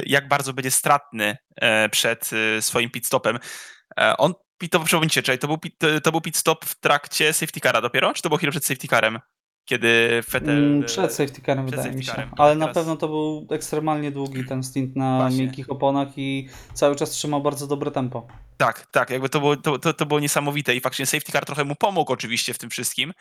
[0.06, 3.38] jak bardzo będzie stratny e, przed swoim pit stopem.
[4.00, 7.60] E, On pitował, przypomnijcie, czyli to był, pit, to był pit stop w trakcie safety
[7.60, 9.18] cara dopiero, czy to było chwilę przed safety carem?
[9.64, 10.58] Kiedy Vettel...
[10.58, 12.12] Mm, Przed safety carem przed wydaje safety mi się.
[12.12, 12.30] carem.
[12.38, 15.38] Ale na Teraz- pewno to był ekstremalnie długi ten stint na Właśnie.
[15.38, 18.26] miękkich oponach i cały czas trzymał bardzo dobre tempo.
[18.56, 21.64] Tak, tak, jakby to było, to, to, to było niesamowite i faktycznie safety car trochę
[21.64, 23.12] mu pomógł oczywiście w tym wszystkim.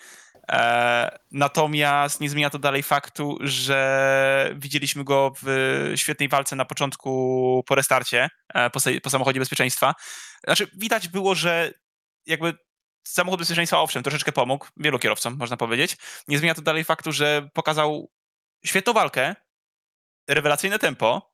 [0.51, 5.47] E, natomiast nie zmienia to dalej faktu, że widzieliśmy go w
[5.95, 9.95] świetnej walce na początku po restarcie, e, po, po samochodzie bezpieczeństwa.
[10.43, 11.73] Znaczy widać było, że
[12.25, 12.57] jakby
[13.07, 15.97] samochód bezpieczeństwa owszem, troszeczkę pomógł wielu kierowcom, można powiedzieć.
[16.27, 18.11] Nie zmienia to dalej faktu, że pokazał
[18.65, 19.35] świetną walkę,
[20.29, 21.31] rewelacyjne tempo,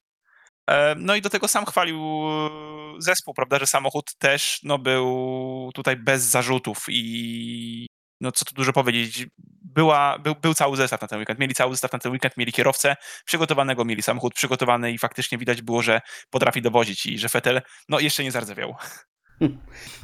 [0.67, 2.49] E, No i do tego sam chwalił e,
[2.99, 7.87] zespół, prawda, że samochód też no, był tutaj bez zarzutów i
[8.21, 9.27] no co tu dużo powiedzieć,
[9.77, 12.51] była, był, był cały zestaw na ten weekend, mieli cały zestaw na ten weekend, mieli
[12.51, 17.61] kierowcę przygotowanego, mieli samochód przygotowany i faktycznie widać było, że potrafi dowozić i że Fetel
[17.89, 18.75] no jeszcze nie zardzewiał.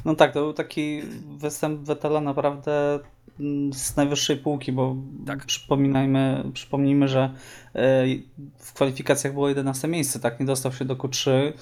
[0.04, 1.02] No tak, to był taki
[1.38, 3.00] występ Vettela naprawdę
[3.40, 5.46] mm, z najwyższej półki, bo Tak.
[5.46, 7.34] przypominajmy, przypomnijmy, że
[7.74, 8.04] e,
[8.58, 11.52] w kwalifikacjach było 11 miejsce, tak, nie dostał się do Q3 e,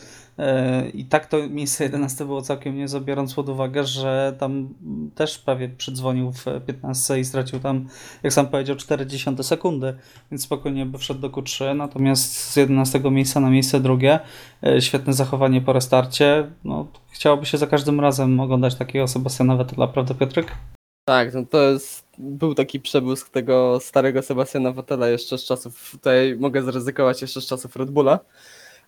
[0.94, 4.68] i tak to miejsce 11 było całkiem niezłe, biorąc pod uwagę, że tam
[5.14, 7.88] też prawie przydzwonił w 15 i stracił tam,
[8.22, 9.96] jak sam powiedział, 40 sekundy,
[10.30, 14.20] więc spokojnie by wszedł do Q3, natomiast z 11 miejsca na miejsce drugie,
[14.66, 19.88] e, świetne zachowanie po restarcie, no chciałoby się za każdym razem oglądać takiego Sebastiana Vettela,
[19.88, 20.52] prawda Piotrek?
[21.04, 26.36] Tak, no to jest, był taki przebłysk tego starego Sebastiana Vettela jeszcze z czasów, tutaj
[26.40, 28.18] mogę zaryzykować jeszcze z czasów Red Bulla.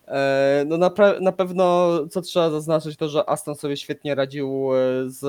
[0.07, 0.91] E, No na,
[1.21, 4.77] na pewno co trzeba zaznaczyć to, że Aston sobie świetnie radził e,
[5.09, 5.19] z,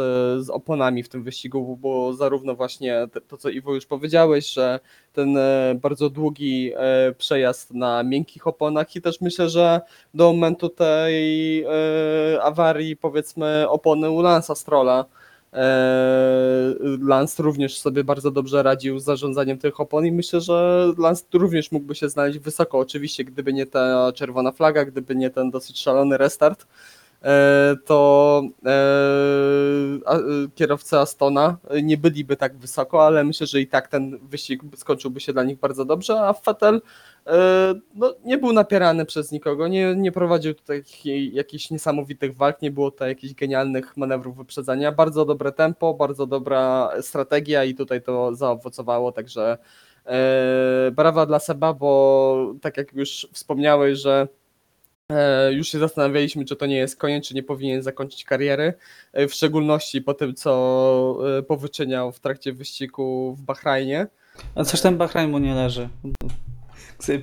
[0.47, 4.81] z oponami w tym wyścigu, bo zarówno właśnie to, co Iwo już powiedziałeś, że
[5.12, 6.73] ten e, bardzo długi
[7.19, 9.81] przejazd na miękkich oponach i też myślę, że
[10.15, 11.65] do momentu tej
[12.43, 15.26] awarii powiedzmy opony u Lansa Strolla e,
[17.01, 21.73] Lance również sobie bardzo dobrze radził z zarządzaniem tych opon i myślę, że Lance również
[21.73, 26.19] mógłby się znaleźć wysoko, oczywiście gdyby nie ta czerwona flaga, gdyby nie ten dosyć szalony
[26.19, 26.66] restart, e,
[27.85, 28.71] to e,
[30.07, 30.21] e,
[30.55, 35.33] kierowcy Astona nie byliby tak wysoko, ale myślę, że i tak ten wyścig skończyłby się
[35.33, 36.81] dla nich bardzo dobrze, a Vettel
[37.27, 40.83] e, no, nie był napierany przez nikogo, nie, nie prowadził tutaj
[41.33, 44.93] jakichś niesamowitych walk, nie było tutaj jakichś genialnych manewrów wyprzedzania.
[44.93, 49.59] Bardzo dobre tempo, bardzo dobra strategia i tutaj to zaowocowało, także
[50.07, 54.29] e, brawa dla Seba, bo tak jak już wspomniałeś, że
[55.12, 58.75] e, już się zastanawialiśmy, czy to nie jest koniec, czy nie powinien zakończyć kariery,
[59.12, 64.07] e, w szczególności po tym, co e, powyczyniał w trakcie wyścigu w Bahrajnie.
[64.55, 65.88] A coś ten Bahrain mu nie leży.
[66.99, 67.21] Sobie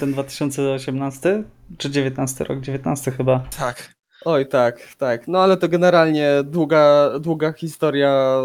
[0.00, 1.42] ten 2018
[1.78, 3.44] czy 19 rok, 19 chyba.
[3.58, 3.94] Tak.
[4.24, 5.28] Oj, tak, tak.
[5.28, 8.40] No ale to generalnie długa, długa historia.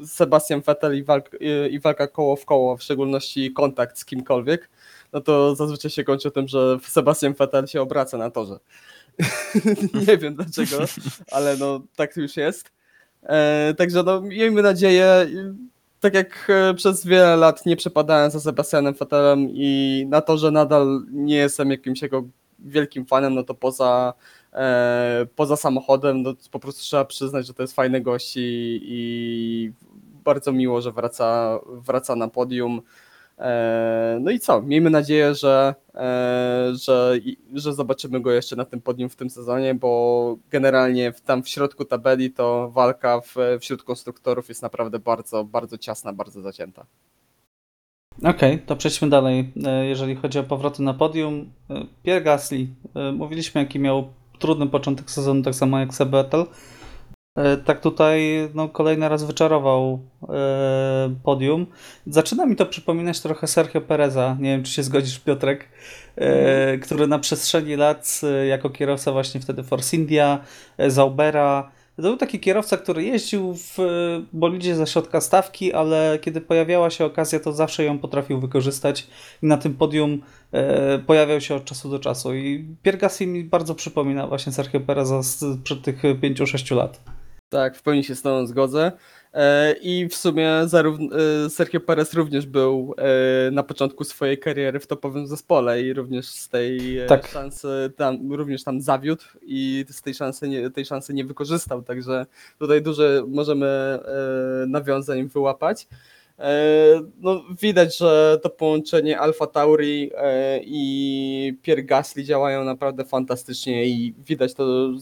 [0.00, 4.04] y, Sebastian Vettel i, walk, y, i walka koło w koło, w szczególności kontakt z
[4.04, 4.70] kimkolwiek.
[5.12, 8.58] No to zazwyczaj się kończy tym, że Sebastian Vettel się obraca na torze.
[10.06, 10.84] Nie wiem dlaczego,
[11.30, 12.72] ale no tak już jest.
[13.22, 15.26] E, także no miejmy nadzieję,
[16.00, 20.50] tak jak e, przez wiele lat nie przepadałem za Sebastianem Vettelem i na to, że
[20.50, 22.24] nadal nie jestem jakimś jego
[22.58, 24.14] wielkim fanem, no to poza
[24.52, 29.72] e, poza samochodem, no po prostu trzeba przyznać, że to jest fajny gość i, i
[30.24, 32.82] bardzo miło, że wraca, wraca na podium.
[33.42, 34.62] E, no i co?
[34.62, 37.14] Miejmy nadzieję, że, e, że,
[37.54, 41.84] że zobaczymy go jeszcze na tym podium w tym sezonie, bo generalnie tam w środku
[41.84, 46.86] tabeli to walka w, wśród konstruktorów jest naprawdę bardzo, bardzo ciasna, bardzo zacięta.
[48.24, 49.52] Okej, to przejdźmy dalej.
[49.64, 51.52] E, Jeżeli chodzi o powroty na podium,
[52.02, 52.66] Pierre Gasly.
[53.12, 56.46] Mówiliśmy, jaki miał trudny początek sezonu, tak samo jak Sebetel.
[57.64, 61.66] Tak tutaj no, kolejny raz wyczarował e, podium.
[62.06, 64.36] Zaczyna mi to przypominać trochę Sergio Pereza.
[64.40, 65.68] Nie wiem, czy się zgodzisz, Piotrek,
[66.16, 70.38] e, który na przestrzeni lat, e, jako kierowca właśnie wtedy Force India,
[70.78, 73.82] e, Zaubera, to był taki kierowca, który jeździł w e,
[74.32, 79.06] bolidzie ze środka stawki, ale kiedy pojawiała się okazja, to zawsze ją potrafił wykorzystać
[79.42, 82.34] i na tym podium e, pojawiał się od czasu do czasu.
[82.34, 87.21] I Pierre Gasly mi bardzo przypomina właśnie Sergio Pereza sprzed tych 5-6 lat.
[87.52, 88.92] Tak, w pełni się z Tobą zgodzę.
[89.34, 94.80] E, I w sumie zarówno, e, Sergio Perez również był e, na początku swojej kariery
[94.80, 97.26] w topowym zespole i również z tej Tak.
[97.26, 102.26] szansy tam, również tam zawiódł i z tej szansy nie, tej szansy nie wykorzystał, także
[102.58, 103.98] tutaj dużo możemy
[104.66, 105.86] nawiązań wyłapać.
[106.38, 113.86] E, No, widać, że to połączenie Alfa Tauri e, i Pierre Gasly działają naprawdę fantastycznie
[113.86, 114.92] i widać to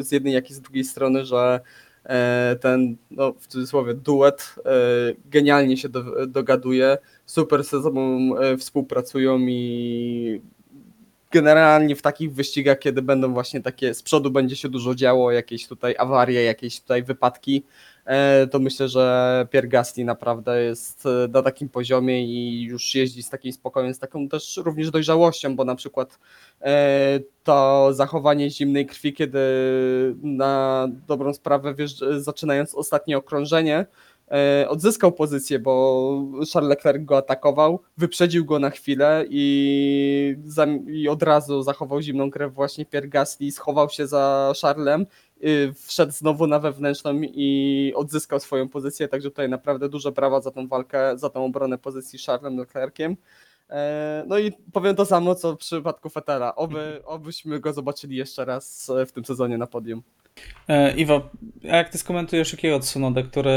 [0.00, 1.60] z jednej jak i z drugiej strony, że
[2.04, 4.54] e, ten, no, w cudzysłowie, duet
[5.26, 10.40] genialnie się do, dogaduje, super ze sobą współpracują i
[11.30, 15.66] generalnie w takich wyścigach, kiedy będą właśnie takie, z przodu będzie się dużo działo, jakieś
[15.66, 17.64] tutaj awarie, jakieś tutaj wypadki,
[18.04, 23.22] e, to myślę, że Pierre Gasly naprawdę jest e, na takim poziomie i już jeździ
[23.22, 26.18] z takim spokojem, z taką też również dojrzałością, bo na przykład
[26.62, 29.40] e, to zachowanie zimnej krwi, kiedy
[30.22, 31.74] na dobrą sprawę
[32.18, 33.86] zaczynając ostatnie okrążenie,
[34.68, 40.36] odzyskał pozycję, bo Charles Leclerc go atakował, wyprzedził go na chwilę i,
[40.86, 45.06] i od razu zachował zimną krew właśnie Pierre Gasly, schował się za Charlesem,
[45.44, 50.50] y, wszedł znowu na wewnętrzną i odzyskał swoją pozycję, także tutaj naprawdę duże brawa za
[50.50, 53.16] tą walkę, za tą obronę pozycji Charlesem Leclerciem.
[53.70, 56.54] E, No i powiem to samo, co w przypadku Fetela.
[56.54, 60.02] Oby, obyśmy go zobaczyli jeszcze raz e, w tym sezonie na podium.
[60.68, 61.30] E, Iwo,
[61.72, 63.50] a jak ty skomentujesz Yukiego Tsunodę, który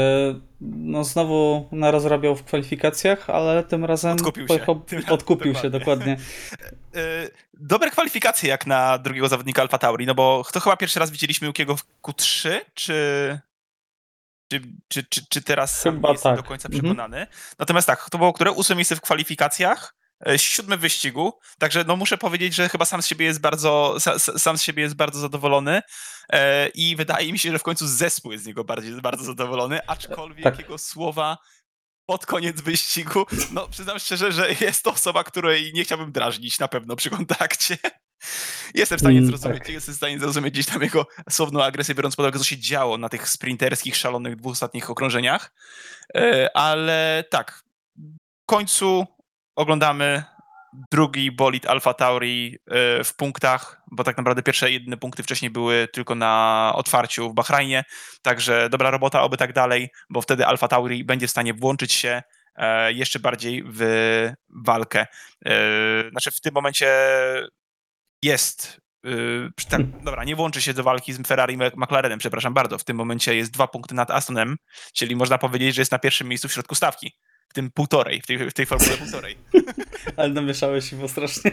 [0.60, 4.48] no, znowu narozrabiał w kwalifikacjach, ale tym razem Odkupił się.
[4.48, 6.16] pojechał, Tym odkupił się dokładnie.
[6.16, 6.16] dokładnie.
[6.96, 11.10] E, Dobre kwalifikacje jak na drugiego zawodnika Alfa Tauri, no bo to chyba pierwszy raz
[11.10, 13.38] widzieliśmy Jukiego w Q3, czy,
[14.48, 16.42] czy, czy, czy, czy teraz sam Chyba nie jestem tak.
[16.44, 16.82] do końca Mhm.
[16.84, 17.26] przekonany.
[17.58, 18.52] Natomiast tak, to było które?
[18.52, 19.94] Ósme miejsce w kwalifikacjach,
[20.28, 23.94] e, siódme w wyścigu, także no muszę powiedzieć, że chyba sam z siebie jest bardzo,
[23.98, 25.82] sa, sa- sam z siebie jest bardzo zadowolony
[26.32, 29.86] e, i wydaje mi się, że w końcu zespół jest z niego bardziej, bardzo zadowolony,
[29.86, 30.58] aczkolwiek Tak.
[30.58, 31.38] jego słowa
[32.06, 33.26] pod koniec wyścigu.
[33.52, 37.78] No, przyznam szczerze, że jest to osoba, której nie chciałbym drażnić na pewno przy kontakcie.
[38.74, 39.68] Jestem w stanie Mm, zrozumieć, tak.
[39.68, 42.98] jestem w stanie zrozumieć gdzieś tam jego słowną agresję, biorąc pod uwagę, co się działo
[42.98, 45.52] na tych sprinterskich, szalonych dwóch ostatnich okrążeniach.
[46.16, 47.62] E, Ale tak,
[48.42, 49.06] w końcu
[49.56, 50.24] oglądamy
[50.92, 55.88] drugi bolid Alfa Tauri e, w punktach, bo tak naprawdę pierwsze jedyne punkty wcześniej były
[55.92, 57.84] tylko na otwarciu w Bahrajnie,
[58.22, 62.22] także dobra robota, oby tak dalej, bo wtedy Alfa Tauri będzie w stanie włączyć się
[62.56, 63.82] e, jeszcze bardziej w
[64.48, 65.06] walkę.
[65.46, 65.50] E,
[66.10, 66.88] Znaczy w tym momencie
[68.22, 68.80] jest
[69.56, 72.78] przy- tak, dobra, nie włączy się do walki z Ferrari McLarenem, przepraszam bardzo.
[72.78, 74.56] W tym momencie jest dwa punkty nad Astonem,
[74.92, 77.12] czyli można powiedzieć, że jest na pierwszym miejscu w środku stawki.
[77.54, 79.38] Tym półtorej, w tej, w tej formule półtorej.
[80.16, 81.50] Ale namieszałeś się strasznie.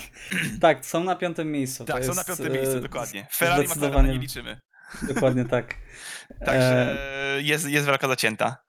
[0.60, 1.84] tak, są na piątym miejscu.
[1.84, 3.26] Tak, są na piątym e, miejscu, dokładnie.
[3.32, 4.60] Ferrari McLarena nie liczymy.
[5.02, 5.74] Dokładnie tak.
[6.44, 6.96] Także
[7.36, 8.63] E, jest, jest walka zacięta.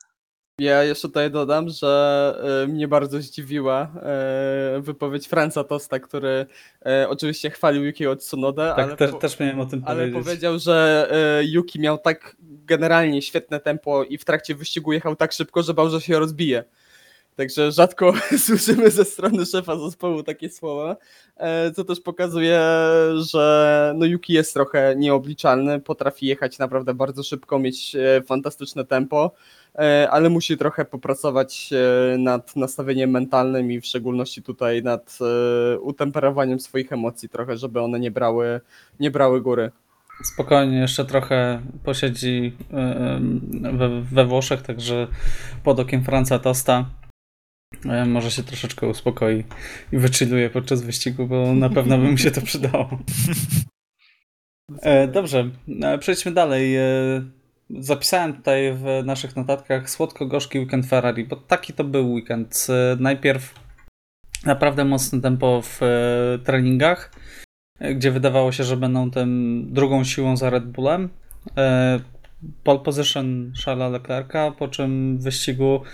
[0.60, 6.46] Ja jeszcze tutaj dodam, że e, mnie bardzo zdziwiła e, wypowiedź Franca Tosta, który
[6.86, 10.24] e, oczywiście chwalił Yukiego Tsunodę, tak, ale, też, po- też miałem o tym ale powiedzieć.
[10.24, 11.10] powiedział, że
[11.44, 15.90] Yuki miał tak generalnie świetne tempo i w trakcie wyścigu jechał tak szybko, że bał,
[15.90, 16.64] że się rozbije.
[17.36, 18.14] Także rzadko
[18.46, 20.96] słyszymy ze strony szefa zespołu takie słowa,
[21.38, 22.62] e, co też pokazuje,
[23.16, 29.32] że no Yuki jest trochę nieobliczalny, potrafi jechać naprawdę bardzo szybko, mieć e, fantastyczne tempo,
[29.76, 31.70] e, ale musi trochę popracować
[32.18, 35.20] nad nastawieniem mentalnym i w szczególności tutaj nad
[35.82, 38.62] utemperowaniem swoich emocji trochę, żeby one nie brały,
[39.00, 39.72] nie brały góry.
[40.24, 42.54] Spokojnie, jeszcze trochę posiedzi
[44.12, 45.08] we, Włoszech, także
[45.64, 46.86] pod okiem Franca Tosta
[48.06, 49.44] może się troszeczkę uspokoi
[49.92, 53.00] i wychilluje podczas wyścigu, bo na pewno by mu się to przydało.
[54.82, 55.50] E, Dobrze,
[55.82, 56.76] e, przejdźmy dalej.
[56.76, 56.82] E,
[57.70, 62.68] Zapisałem tutaj w naszych notatkach słodko-gorzki weekend Ferrari, bo taki to był weekend.
[62.70, 63.54] E, Najpierw
[64.46, 67.12] naprawdę mocne tempo w e, treningach,
[67.80, 71.10] e, gdzie wydawało się, że będą tym drugą siłą za Red Bullem.
[71.58, 72.00] E,
[72.64, 75.92] Pole position Charlesa Leclerca, po czym w wyścigu no,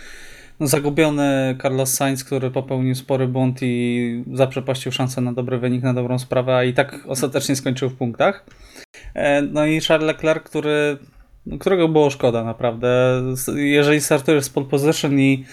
[0.68, 6.20] zagubiony Carlos Sainz, który popełnił spory błąd i zaprzepaścił szansę na dobry wynik, na dobrą
[6.20, 8.46] sprawę, a i tak ostatecznie skończył w punktach.
[9.14, 10.98] E, No i Charles Leclerc, który,
[11.60, 13.22] którego było szkoda naprawdę.
[13.56, 15.46] Jeżeli startujesz z pole position i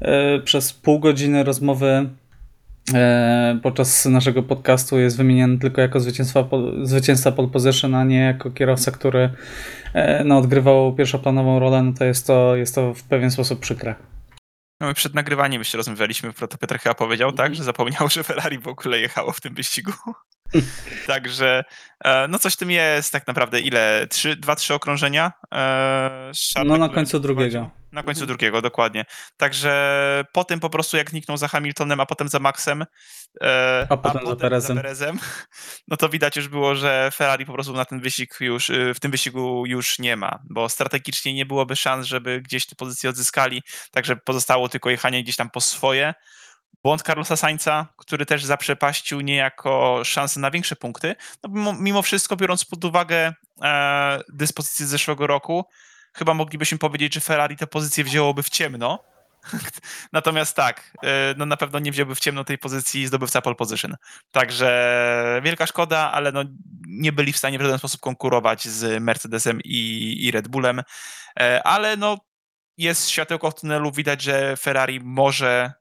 [0.00, 2.08] e, przez pół godziny rozmowy
[2.94, 6.48] e, podczas naszego podcastu jest wymieniany tylko jako zwycięstwa,
[6.82, 9.30] zwycięzca pole position, a nie jako kierowca, który
[10.24, 13.94] no, odgrywał pierwszoplanową rolę, no to jest to, jest to w pewien sposób przykre.
[14.80, 18.58] No my przed nagrywaniem jeszcze rozmawialiśmy, to Piotr chyba powiedział, tak, że zapomniał, że Ferrari
[18.58, 19.92] w ogóle jechało w tym wyścigu.
[21.06, 21.64] Także
[22.04, 23.60] e, no coś w tym jest tak naprawdę.
[23.60, 24.06] Ile?
[24.10, 25.32] Trzy, dwa, trzy okrążenia?
[25.54, 26.30] E,
[26.64, 27.70] No na końcu drugiego.
[27.92, 29.04] Na końcu drugiego, dokładnie.
[29.36, 32.84] Także po tym po prostu jak zniknął za Hamiltonem, a potem za Maxem,
[33.42, 34.76] e, A potem za Perezem.
[34.76, 35.18] Perezem,
[35.88, 39.00] no to widać już było, że Ferrari po prostu na ten wyścig już, y, w
[39.00, 43.62] tym wyścigu już nie ma, bo strategicznie nie byłoby szans, żeby gdzieś te pozycje odzyskali,
[43.90, 46.14] także pozostało tylko jechanie gdzieś tam po swoje.
[46.82, 51.14] Błąd Carlosa Sainza, który też zaprzepaścił niejako szansę na większe punkty.
[51.42, 55.64] No, mimo, wszystko, biorąc pod uwagę e, dyspozycję z zeszłego roku,
[56.14, 59.04] chyba moglibyśmy powiedzieć, że Ferrari te pozycje wzięłoby w ciemno.
[60.12, 63.96] Natomiast tak, e, no na pewno nie wziąłby w ciemno tej pozycji zdobywca pole position.
[64.30, 66.44] Także wielka szkoda, ale no
[66.86, 70.82] nie byli w stanie w żaden sposób konkurować z Mercedesem i, i Red Bullem.
[71.40, 72.18] E, Ale no
[72.78, 75.72] jest światełko w tunelu, widać, że Ferrari może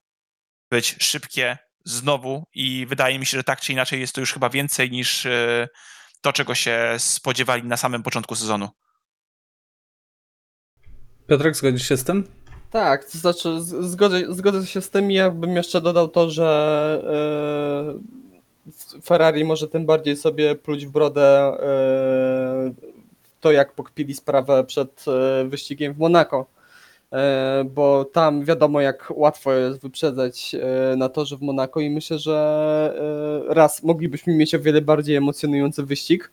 [0.74, 4.50] być szybkie znowu i wydaje mi się, że tak czy inaczej jest to już chyba
[4.50, 5.68] więcej niż e,
[6.22, 8.70] to, czego się spodziewali na samym początku sezonu.
[11.28, 12.28] Piotrek, zgodzisz się z tym?
[12.72, 16.50] Tak, to znaczy zgodzę, zgodzę się z tym i ja bym jeszcze dodał to, że
[18.98, 22.74] e, Ferrari może tym bardziej sobie pluć w brodę e,
[23.42, 26.46] to, jak pokpili sprawę przed e, wyścigiem w Monako.
[27.13, 32.19] E, bo tam wiadomo, jak łatwo jest wyprzedzać e, na torze w Monako i myślę,
[32.19, 36.32] że e, raz moglibyśmy mieć o wiele bardziej emocjonujący wyścig,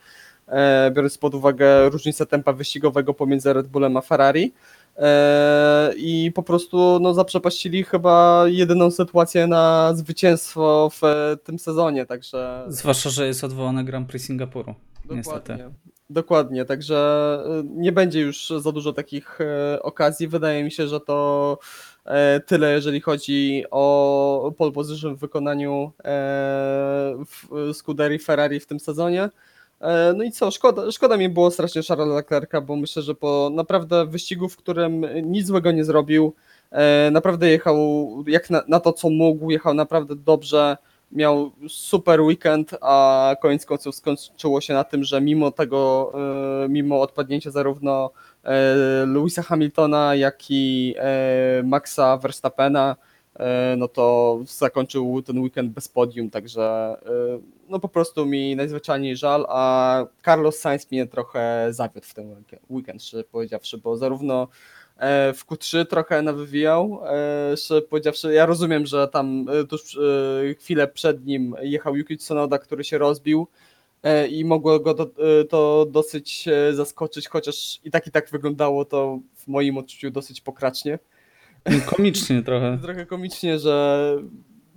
[0.92, 4.52] biorąc pod uwagę różnicę tempa wyścigowego pomiędzy Red Bullem a Ferrari.
[4.96, 12.06] E, I po prostu no, zaprzepaścili chyba jedyną sytuację na zwycięstwo w e, tym sezonie,
[12.06, 14.74] także Zwłaszcza, że jest odwołane Grand Prix Singapuru.
[15.10, 15.40] Niestety.
[15.40, 15.70] dokładnie.
[16.10, 16.98] Dokładnie, także
[17.46, 19.38] e, nie będzie już za dużo takich
[19.82, 20.28] okazji.
[20.28, 21.58] Wydaje mi się, że to
[22.46, 25.92] tyle, jeżeli chodzi o pole position w wykonaniu
[27.72, 29.28] Scuderii Ferrari w tym sezonie.
[29.80, 33.50] E, No i co, szkoda, szkoda mi było strasznie Charlesa Leclerca, bo myślę, że po
[33.54, 36.34] naprawdę wyścigu, w którym nic złego nie zrobił,
[36.70, 37.76] E, naprawdę jechał
[38.26, 40.76] jak na, na to, co mógł, jechał naprawdę dobrze.
[41.12, 46.12] Miał super weekend, a koniec końców skończyło się na tym, że mimo tego,
[46.64, 48.10] e, mimo odpadnięcia zarówno
[49.06, 50.94] Louisa Hamiltona, jak i
[51.64, 52.96] Maxa Verstappena,
[53.76, 56.62] no to zakończył ten weekend bez podium, także
[57.06, 62.34] e, no po prostu mi najzwyczajniej żal, a Carlos Sainz mnie trochę zawiódł w ten
[62.70, 64.48] weekend- szczerze powiedziawszy, bo zarówno
[64.96, 67.00] e, w Q3 trochę nawywijał,
[67.52, 72.16] e, szczerze powiedziawszy, ja rozumiem, że tam e, tuż e, chwilę przed nim jechał Yuki
[72.16, 73.46] Tsunoda, który się rozbił
[74.02, 78.84] e, i mogło go e, to dosyć e, zaskoczyć, chociaż i tak i tak wyglądało
[78.84, 80.98] to w moim odczuciu dosyć pokracznie
[81.86, 82.78] Komicznie trochę.
[82.82, 84.16] trochę komicznie, że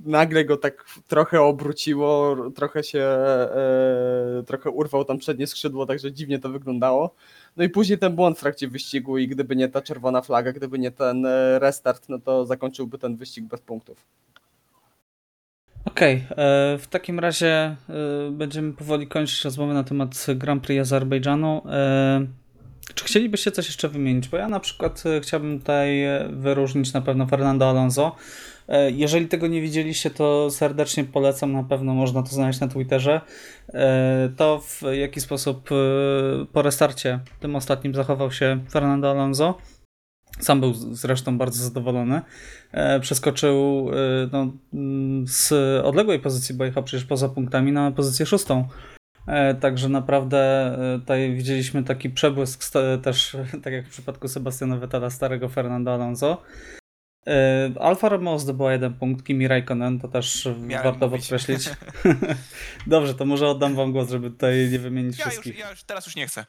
[0.05, 6.39] nagle go tak trochę obróciło, trochę się, e, trochę urwał tam przednie skrzydło, także dziwnie
[6.39, 7.15] to wyglądało.
[7.57, 10.79] No i później ten błąd w trakcie wyścigu i gdyby nie ta czerwona flaga, gdyby
[10.79, 14.05] nie ten e, restart, no to zakończyłby ten wyścig bez punktów.
[15.85, 17.75] Okej, e, w takim razie e,
[18.31, 21.61] będziemy powoli kończyć rozmowę na temat Grand Prix Azerbejdżanu.
[21.69, 22.42] E,
[22.95, 24.27] Czy chcielibyście coś jeszcze wymienić?
[24.27, 28.15] Bo ja na przykład e, chciałbym tutaj e, wyróżnić na pewno Fernando Alonso.
[28.67, 33.21] E, Jeżeli tego nie widzieliście, to serdecznie polecam, na pewno można to znaleźć na Twitterze.
[34.37, 35.69] To w jaki sposób
[36.53, 39.57] po restarcie tym ostatnim zachował się Fernando Alonso.
[40.39, 42.21] Sam był zresztą bardzo zadowolony.
[43.01, 43.89] Przeskoczył
[44.31, 45.51] no, mm, z
[45.85, 48.67] odległej pozycji, bo jechał przecież poza punktami na pozycję szóstą.
[49.27, 50.37] E, Także naprawdę
[50.95, 55.93] e, tutaj widzieliśmy taki przebłysk sta- też, tak jak w przypadku Sebastiana Vettela, starego Fernando
[55.93, 56.41] Alonso.
[57.27, 61.21] E, Alfa Romeo zdobyła jeden punkt, Kimi Raikkonen, to też Miałem warto mówić.
[61.29, 61.69] podkreślić.
[62.87, 65.59] Dobrze, to może oddam wam głos, żeby tutaj nie wymienić Ja już, wszystkich.
[65.59, 66.45] ja już teraz już nie chcę.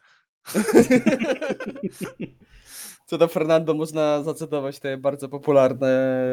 [3.06, 6.24] Co do Fernando można zacytować te bardzo popularne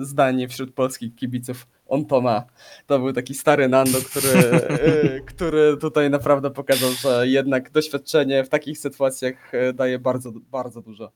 [0.00, 1.66] zdanie wśród polskich kibiców.
[1.86, 2.44] On to ma.
[2.86, 4.60] To był taki stary Nando, który,
[5.34, 11.12] który tutaj naprawdę pokazał, że jednak doświadczenie w takich sytuacjach e, daje bardzo, bardzo dużo.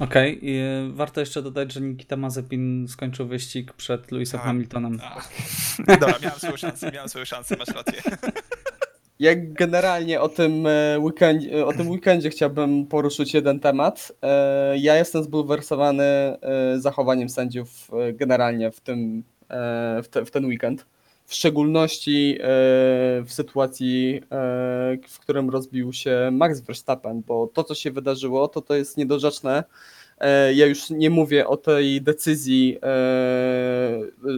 [0.00, 5.00] Okej, i, e, warto jeszcze dodać, że Nikita Mazepin skończył wyścig przed Lewisem A, Hamiltonem.
[5.02, 5.30] Ach.
[6.00, 8.02] Dobra, miałem swoją szansę, miałem swoją szansę, masz rację.
[9.18, 14.12] Jak generalnie o tym, e, weekendzie, o tym weekendzie chciałbym poruszyć jeden temat.
[14.22, 16.38] E, Ja jestem zbulwersowany e,
[16.76, 20.86] zachowaniem sędziów e, generalnie w, tym, e, w, te, w ten weekend.
[21.26, 22.44] W szczególności e,
[23.22, 24.28] w sytuacji, e,
[25.08, 29.64] w którym rozbił się Max Verstappen, bo to, co się wydarzyło, to to jest niedorzeczne.
[30.18, 32.88] E, Ja już nie mówię o tej decyzji e,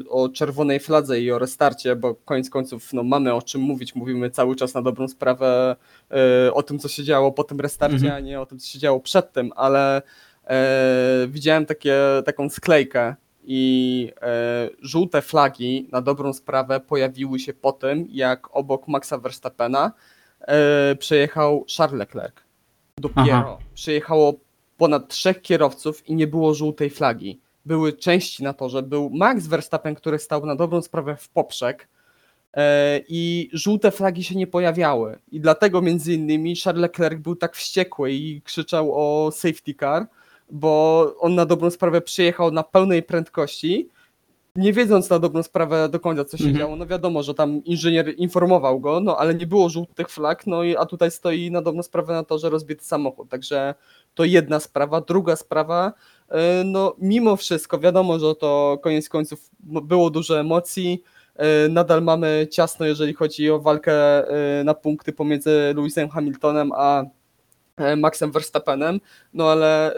[0.09, 3.95] o czerwonej fladze i o restarcie, bo koniec końców no, mamy o czym mówić.
[3.95, 5.77] Mówimy cały czas na dobrą sprawę
[6.47, 8.15] e, o tym, co się działo po tym restarcie, Mhm.
[8.15, 10.03] a nie o tym, co się działo przed tym, ale
[11.29, 13.15] widziałem takie, taką sklejkę
[13.45, 19.93] i e, żółte flagi na dobrą sprawę pojawiły się po tym, jak obok Maxa Verstappena
[20.41, 22.35] e, przejechał Charles Leclerc.
[22.99, 23.59] Dopiero Aha.
[23.75, 24.35] przyjechało
[24.77, 27.41] ponad trzech kierowców i nie było żółtej flagi.
[27.67, 31.89] Były części na torze, był Max Verstappen, który stał na dobrą sprawę w poprzek
[32.55, 35.19] e, i żółte flagi się nie pojawiały.
[35.33, 40.07] I dlatego między innymi Charles Leclerc był tak wściekły i krzyczał o safety car,
[40.51, 43.89] bo on na dobrą sprawę przyjechał na pełnej prędkości,
[44.57, 46.59] nie wiedząc na dobrą sprawę do końca, co się Mhm.
[46.59, 46.77] działo.
[46.77, 50.77] No wiadomo, że tam inżynier informował go, no ale nie było żółtych flag, no i
[50.77, 53.29] a tutaj stoi na dobrą sprawę na to, że rozbity samochód.
[53.29, 53.75] Także
[54.15, 55.01] to jedna sprawa.
[55.01, 55.93] Druga sprawa,
[56.29, 61.03] e, no mimo wszystko, wiadomo, że to koniec końców było dużo emocji.
[61.37, 64.29] e, Nadal mamy ciasno, jeżeli chodzi o walkę
[64.61, 67.05] e, na punkty pomiędzy Lewisem Hamiltonem a
[67.77, 69.01] e, Maxem Verstappenem,
[69.35, 69.95] no ale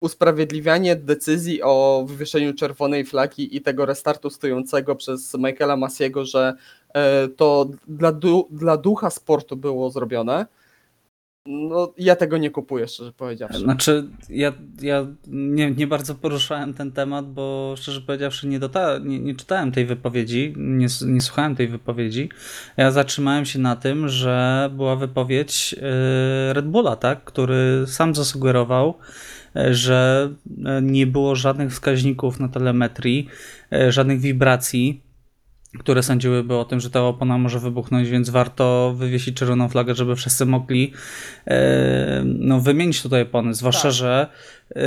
[0.00, 6.54] usprawiedliwianie decyzji o wywieszeniu czerwonej flagi i tego restartu stojącego przez Michaela Masiego, że
[6.94, 10.46] e, to dla, du dla ducha sportu było zrobione,
[11.46, 13.58] no ja tego nie kupuję, szczerze powiedziawszy.
[13.58, 19.18] Znaczy, ja, ja nie, nie bardzo poruszałem ten temat, bo szczerze powiedziawszy, nie, dota- nie,
[19.18, 22.28] nie czytałem tej wypowiedzi, nie, nie słuchałem tej wypowiedzi.
[22.76, 28.94] Ja zatrzymałem się na tym, że była wypowiedź yy, Red Bulla, tak, który sam zasugerował,
[29.70, 33.28] że yy, nie było żadnych wskaźników na telemetrii,
[33.70, 35.06] yy, żadnych wibracji,
[35.78, 40.16] które sądziłyby o tym, że ta opona może wybuchnąć, więc warto wywiesić czerwoną flagę, żeby
[40.16, 40.92] wszyscy mogli
[41.46, 43.54] e, no, wymienić tutaj opony.
[43.54, 43.92] Zwłaszcza, Tak.
[43.92, 44.26] że
[44.76, 44.82] e,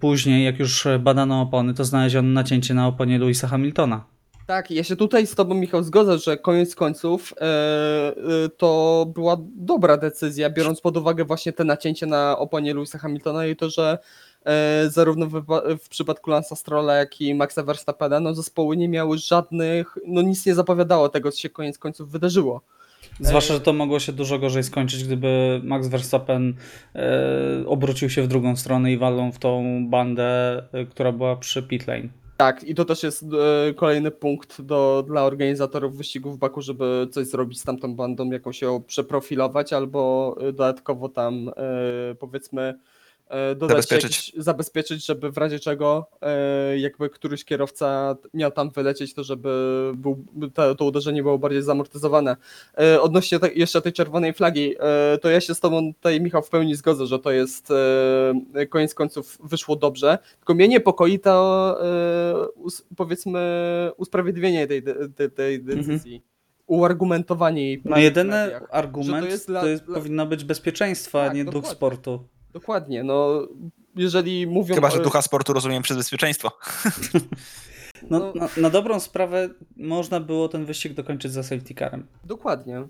[0.00, 4.04] później, jak już badano opony, to znaleziono nacięcie na oponie Louisa Hamiltona.
[4.48, 8.14] Tak, ja się tutaj z tobą, Michał, zgodzę, że koniec końców e, e,
[8.56, 13.56] to była dobra decyzja, biorąc pod uwagę właśnie te nacięcie na oponie Louisa Hamiltona i
[13.56, 13.98] to, że
[14.44, 15.42] e, zarówno w,
[15.84, 20.46] w przypadku Lansa Strolla, jak i Maxa Verstappena, no zespoły nie miały żadnych, no nic
[20.46, 22.60] nie zapowiadało tego, co się koniec końców wydarzyło.
[23.20, 26.54] Zwłaszcza, że to mogło się dużo gorzej skończyć, gdyby Max Verstappen
[27.66, 32.27] obrócił się w drugą stronę i walą w tą bandę, która była przy pit lane.
[32.40, 33.22] Tak, i to też jest
[33.68, 38.30] e, kolejny punkt do, dla organizatorów wyścigów w Baku, żeby coś zrobić z tamtą bandą,
[38.30, 41.52] jakąś ją przeprofilować albo e, dodatkowo tam e,
[42.14, 42.78] powiedzmy
[43.56, 44.28] dodać Zabezpieczyć.
[44.28, 49.48] Jakiś, zabezpieczyć, żeby w razie czego e, jakby któryś kierowca miał tam wylecieć, to żeby
[49.94, 50.24] był,
[50.54, 52.36] to, to uderzenie było bardziej zamortyzowane.
[52.78, 56.42] E, odnośnie te, jeszcze tej czerwonej flagi, e, to ja się z tobą tutaj Michał
[56.42, 57.70] w pełni zgodzę, że to jest
[58.54, 62.34] e, koniec końców wyszło dobrze, tylko mnie niepokoi to e,
[62.96, 63.40] powiedzmy
[63.96, 64.82] usprawiedliwienie tej,
[65.16, 66.22] tej, tej decyzji.
[66.66, 67.82] Uargumentowanie jej.
[67.84, 71.44] No jedyny argument to, to jest jest dla- dla- powinno być bezpieczeństwo, a Tak, nie
[71.44, 71.76] duch dokładnie.
[71.76, 72.24] sportu.
[72.52, 73.48] Dokładnie, no
[73.96, 74.74] jeżeli mówią...
[74.74, 76.50] Chyba, że o- ducha sportu rozumiem przez bezpieczeństwo.
[78.10, 82.06] No, No- na, na dobrą sprawę można było ten wyścig dokończyć za safety carem.
[82.24, 82.82] Dokładnie.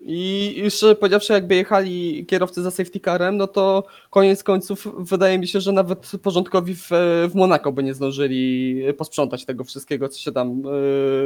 [0.00, 5.48] I jeszcze powiedziawszy, jakby jechali kierowcy za safety carem, no to koniec końców wydaje mi
[5.48, 6.88] się, że nawet porządkowi w,
[7.28, 10.62] w Monako by nie zdążyli posprzątać tego wszystkiego, co się tam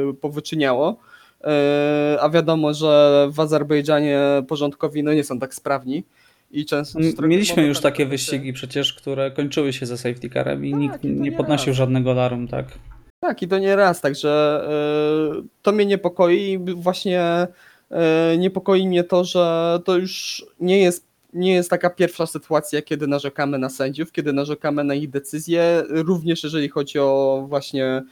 [0.09, 0.97] y, powyczyniało.
[1.41, 6.03] Y, a wiadomo, że w Azerbejdżanie porządkowi no, nie są tak sprawni.
[6.51, 10.79] I często Mieliśmy już takie wyścigi przecież, które kończyły się za safety carem i Tak,
[10.79, 11.77] nikt i nie nie podnosił raz.
[11.77, 12.65] żadnego larum, tak.
[13.19, 14.61] Tak, i to nie raz, także
[15.39, 17.47] y, to mnie niepokoi i właśnie
[18.33, 23.07] y, niepokoi mnie to, że to już nie jest, nie jest taka pierwsza sytuacja, kiedy
[23.07, 28.03] narzekamy na sędziów, kiedy narzekamy na ich decyzje, również jeżeli chodzi o właśnie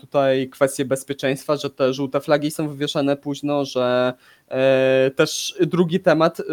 [0.00, 4.12] tutaj kwestie bezpieczeństwa, że te żółte flagi są wywieszane późno, że
[4.48, 6.44] e, też drugi temat, e,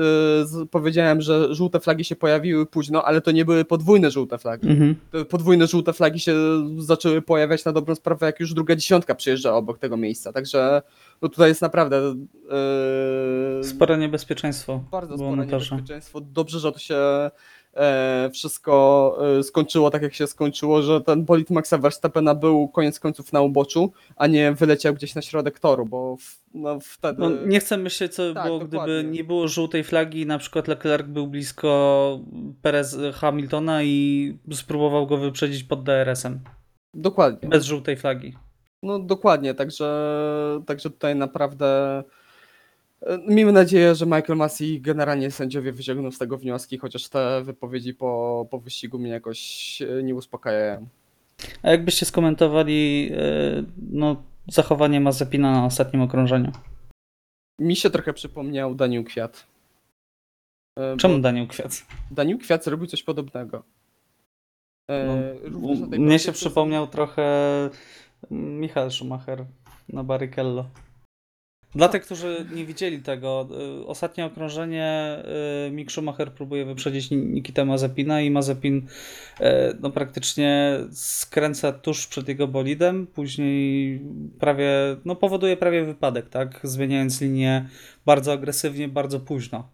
[0.72, 4.96] powiedziałem, że żółte flagi się pojawiły późno, ale to nie były podwójne żółte flagi Mhm.
[5.30, 6.36] podwójne żółte flagi się
[6.78, 10.34] zaczęły pojawiać na dobrą sprawę, jak już druga dziesiątka przyjeżdża obok tego miejsca.
[10.34, 10.82] Także
[11.22, 12.16] no tutaj jest naprawdę
[13.58, 16.22] yy, Spore niebezpieczeństwo bardzo spore niebezpieczeństwo.
[16.22, 17.32] Dobrze, że to się e,
[18.34, 23.34] wszystko e, skończyło tak, jak się skończyło, że ten bolid Maxa Verstappena był koniec końców
[23.34, 27.22] na uboczu, a nie wyleciał gdzieś na środek toru, bo w, no, wtedy...
[27.22, 28.94] No, nie chcę myśleć, co by Tak, było, dokładnie.
[28.94, 32.20] gdyby nie było żółtej flagi na przykład Leclerc był blisko
[32.62, 36.40] Perez Hamiltona i spróbował go wyprzedzić pod DRS-em.
[36.94, 37.50] Dokładnie.
[37.50, 38.36] Bez żółtej flagi.
[38.84, 42.04] No dokładnie, także, także tutaj naprawdę e,
[43.28, 47.94] miejmy nadzieję, że Michael Massey i generalnie sędziowie wyciągną z tego wnioski, chociaż te wypowiedzi
[47.94, 50.88] po, po wyścigu mnie jakoś e, nie uspokajają.
[51.64, 56.52] A jakbyście skomentowali e, no, zachowanie Mazepina na ostatnim okrążeniu?
[57.60, 59.48] Mi się trochę przypomniał Daniel Kwiat.
[60.80, 61.86] E, Czemu Daniel Kwiat?
[62.12, 63.64] Daniel Kwiat zrobił coś podobnego.
[64.90, 67.26] No, Mnie się przypomniał trochę
[68.32, 69.46] Michael Schumacher
[69.90, 70.70] na Barrichello.
[71.76, 73.48] Dla tych, którzy nie widzieli tego,
[73.82, 75.18] y, ostatnie okrążenie
[75.68, 79.44] y, Mick Schumacher próbuje wyprzedzić Nikita Mazepina i Mazepin y,
[79.82, 84.02] no, praktycznie skręca tuż przed jego bolidem, później
[84.40, 84.70] prawie,
[85.06, 87.70] no powoduje prawie wypadek, tak, zmieniając linię
[88.06, 89.70] bardzo agresywnie, bardzo późno.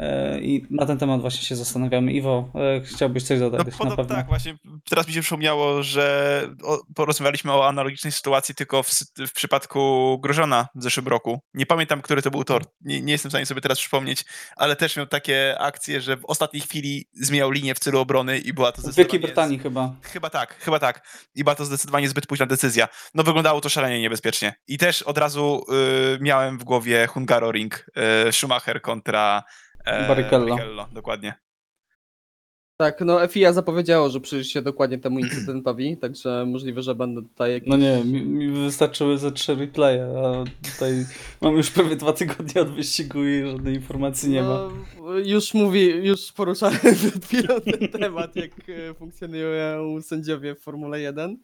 [0.00, 2.12] Y, I na ten temat właśnie się zastanawiamy.
[2.12, 3.74] Iwo, y, chciałbyś coś No, dodać?
[3.78, 4.16] podobno pewno.
[4.16, 4.54] tak, właśnie
[4.90, 8.90] teraz mi się przypomniało, że o, porozmawialiśmy o analogicznej sytuacji tylko w,
[9.28, 11.40] w przypadku Grożona w zeszłym roku.
[11.54, 12.64] Nie pamiętam, który to był tor.
[12.80, 14.24] Nie, nie jestem w stanie sobie teraz przypomnieć,
[14.56, 18.52] ale też miał takie akcje, że w ostatniej chwili zmieniał linię w celu obrony i
[18.52, 19.04] była to W zdecydowanie...
[19.04, 19.94] Wielkiej Brytanii chyba.
[20.02, 21.06] Chyba tak, chyba tak.
[21.34, 22.88] I była to zdecydowanie zbyt późna decyzja.
[23.14, 24.54] No wyglądało to szalenie niebezpiecznie.
[24.68, 25.64] I też od razu
[26.14, 27.86] y, miałem w głowie Hungaroring,
[28.28, 29.42] y, Schumacher kontra
[29.90, 30.88] e, Barrichello.
[30.92, 31.49] Dokładnie.
[32.80, 37.52] Tak, no FIA zapowiedziało, że przyjrzy się dokładnie temu incydentowi, także możliwe, że będę tutaj
[37.52, 37.68] jakieś...
[37.68, 41.06] No nie, mi, mi wystarczyły ze trzy replaye, a tutaj
[41.42, 44.48] mam już prawie dwa tygodnie od wyścigu i żadnej informacji nie ma.
[44.48, 44.70] No,
[45.18, 51.38] już mówi, już poruszałem przed chwilą ten temat, jak e, funkcjonują sędziowie w Formule 1.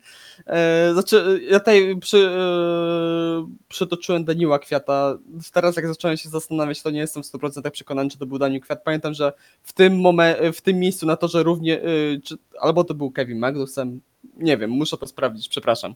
[0.46, 5.18] E, znaczy, ja tutaj przy, e, przytoczyłem Daniła Kwiata.
[5.52, 8.60] Teraz jak zacząłem się zastanawiać, to nie jestem w 100% przekonany, czy to był Daniel
[8.60, 8.84] Kwiat.
[8.84, 9.32] Pamiętam, że
[9.62, 11.84] w tym, momen- w tym miejscu na torze równie, e,
[12.24, 14.00] czy, albo to był Kevin Magnussen,
[14.36, 15.94] nie wiem, muszę to sprawdzić, przepraszam.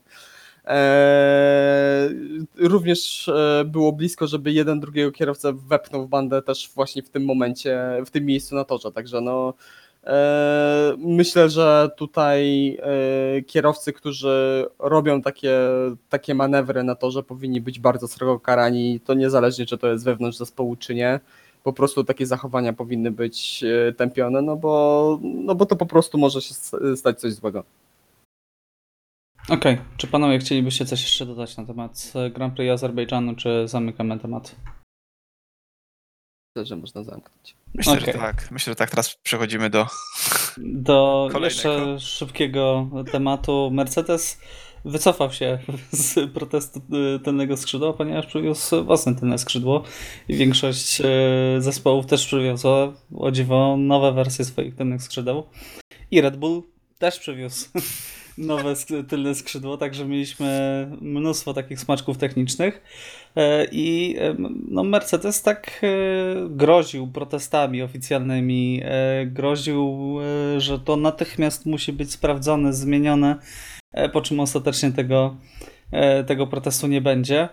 [0.65, 2.11] Eee,
[2.57, 7.25] również e, było blisko, żeby jeden drugiego kierowcę wepchnął w bandę też właśnie w tym
[7.25, 8.93] momencie, w tym miejscu na torze.
[8.93, 9.55] Także no,
[10.05, 15.59] E, Myślę, że tutaj e, kierowcy, którzy robią takie,
[16.09, 19.01] takie manewry na torze, powinni być bardzo srogo karani.
[19.01, 21.21] To niezależnie, czy to jest wewnątrz zespołu, czy nie.
[21.63, 26.19] Po prostu takie zachowania powinny być e, tępione, no bo, no bo to po prostu
[26.19, 26.55] może się
[26.97, 27.65] stać coś złego.
[29.49, 34.19] Okej, czy panowie chcielibyście coś jeszcze dodać na temat e, Grand Prix Azerbejdżanu, czy zamykamy
[34.19, 34.57] temat?
[36.57, 37.57] Myślę, że można zamknąć.
[37.75, 38.07] Myślę, Okej.
[38.07, 38.51] że tak.
[38.51, 38.91] Myślę, że tak.
[38.91, 39.87] Teraz przechodzimy do.
[40.59, 41.45] Do Kolejnego.
[41.45, 43.71] jeszcze szybkiego tematu.
[43.73, 44.41] Mercedes
[44.85, 45.59] wycofał się
[45.93, 46.81] z protestu
[47.17, 49.83] y, tylnego skrzydła, ponieważ przywiózł własne tylne skrzydło
[50.29, 51.05] i większość y,
[51.59, 55.47] zespołów też przywiozła, o dziwo, nowe wersje swoich tylnych skrzydeł.
[56.11, 56.63] I Red Bull
[56.99, 57.69] też przywiózł
[58.39, 58.75] nowe
[59.09, 62.83] tylne skrzydło, także mieliśmy mnóstwo takich smaczków technicznych.
[63.37, 64.17] E, I
[64.69, 65.89] no, Mercedes tak e,
[66.49, 70.19] groził protestami oficjalnymi, e, groził,
[70.57, 73.37] że to natychmiast musi być sprawdzone, zmienione,
[74.13, 75.37] po czym ostatecznie tego,
[75.93, 77.49] e, tego protestu nie będzie.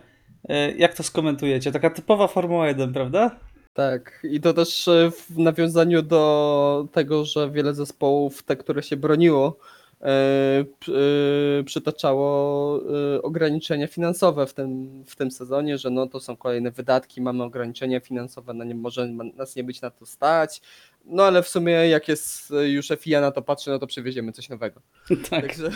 [0.50, 1.72] E, Jak to skomentujecie?
[1.72, 3.40] Taka typowa Formuła 1, prawda?
[3.74, 8.98] Tak, i to też e, w nawiązaniu do tego, że wiele zespołów, te, które się
[8.98, 9.58] broniło,
[10.02, 12.80] e, e, przytaczało
[13.16, 17.44] e, ograniczenia finansowe w tym, w tym sezonie, że no to są kolejne wydatki, mamy
[17.44, 20.62] ograniczenia finansowe, no nie może nas nie być na to stać.
[21.10, 24.32] No ale w sumie jak jest e, już FIA na to patrzy, no to przywieziemy
[24.32, 24.82] coś nowego.
[25.30, 25.41] tak.
[25.41, 25.70] Także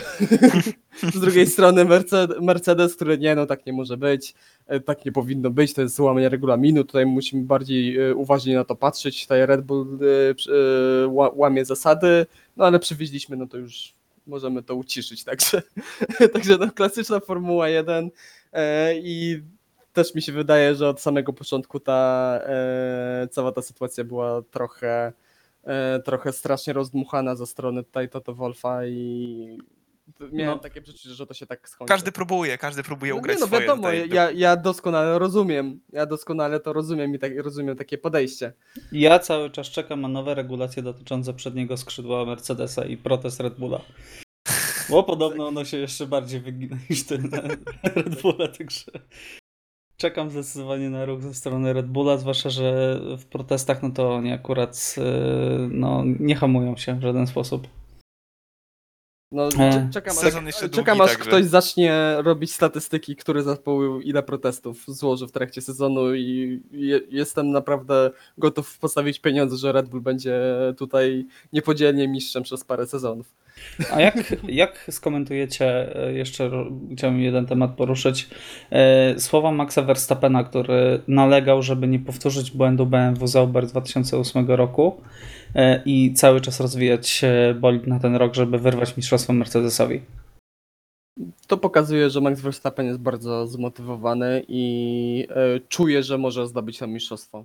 [1.14, 4.34] z drugiej strony Mercedes, Mercedes, który nie, no tak nie może być,
[4.66, 8.64] e, tak nie powinno być, to jest złamanie regulaminu, tutaj musimy bardziej e, uważnie na
[8.64, 9.98] to patrzeć, tutaj Red Bull
[11.34, 12.26] łamie zasady,
[12.56, 13.94] no ale przywieźliśmy, no to już
[14.26, 15.62] możemy to uciszyć, także,
[16.32, 18.10] także no, klasyczna Formuła 1
[18.52, 19.42] e, i
[19.92, 25.12] też mi się wydaje, że od samego początku ta e, cała ta sytuacja była trochę
[25.64, 29.58] e, trochę strasznie rozdmuchana ze strony tutaj Toto Wolfa i
[30.32, 30.58] miałem No.
[30.62, 31.88] takie przeczucie, że to się tak skończy.
[31.88, 33.60] Każdy próbuje, każdy próbuje no, ugrać nie, no swoje.
[33.62, 34.08] wiadomo, tutaj.
[34.08, 38.52] ja, ja doskonale rozumiem, ja doskonale to rozumiem i tak, rozumiem takie podejście.
[38.92, 43.80] Ja cały czas czekam na nowe regulacje dotyczące przedniego skrzydła Mercedesa i protest Red Bulla.
[44.90, 47.30] Bo podobno ono się jeszcze bardziej wygina niż ten
[47.96, 48.84] Red Bulla, także
[50.02, 54.32] czekam zdecydowanie na ruch ze strony Red Bulla, zwłaszcza, że w protestach no to oni
[54.32, 55.02] akurat y,
[55.70, 57.66] no, nie hamują się w żaden sposób.
[59.32, 63.16] No, E, cze- czekam, sezon aż, jeszcze czekam długi, aż także- ktoś zacznie robić statystyki,
[63.16, 69.56] który zespoł ile protestów złoży w trakcie sezonu i je, jestem naprawdę gotów postawić pieniądze,
[69.56, 70.40] że Red Bull będzie
[70.76, 73.34] tutaj niepodzielnie mistrzem przez parę sezonów.
[73.92, 76.50] A jak, jak skomentujecie, e, jeszcze
[76.92, 78.28] chciałbym jeden temat poruszyć,
[78.70, 85.00] e, słowa Maxa Verstappena, który nalegał, żeby nie powtórzyć błędu BMW Zauber z 2008 roku
[85.54, 87.22] e, i cały czas rozwijać
[87.60, 90.00] bolid na ten rok, żeby wyrwać mistrzostwo Mercedesowi.
[91.46, 95.26] To pokazuje, że Max Verstappen jest bardzo zmotywowany i
[95.68, 97.44] czuje, że może zdobyć to mistrzostwo.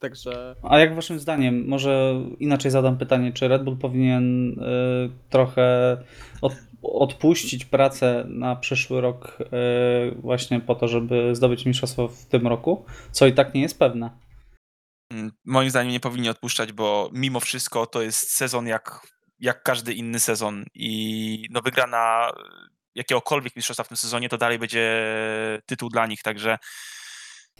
[0.00, 4.62] Także A jak waszym zdaniem, może inaczej zadam pytanie, czy Red Bull powinien e,
[5.30, 5.96] trochę
[6.42, 9.46] od, odpuścić pracę na przyszły rok e,
[10.14, 14.10] właśnie po to, żeby zdobyć mistrzostwo w tym roku, co i tak nie jest pewne.
[15.12, 19.00] Mm, Moim zdaniem nie powinni odpuszczać, bo mimo wszystko to jest sezon jak,
[19.38, 22.30] jak każdy inny sezon i no wygrana
[22.94, 25.04] jakiegokolwiek mistrzostwa w tym sezonie to dalej będzie
[25.66, 26.58] tytuł dla nich, także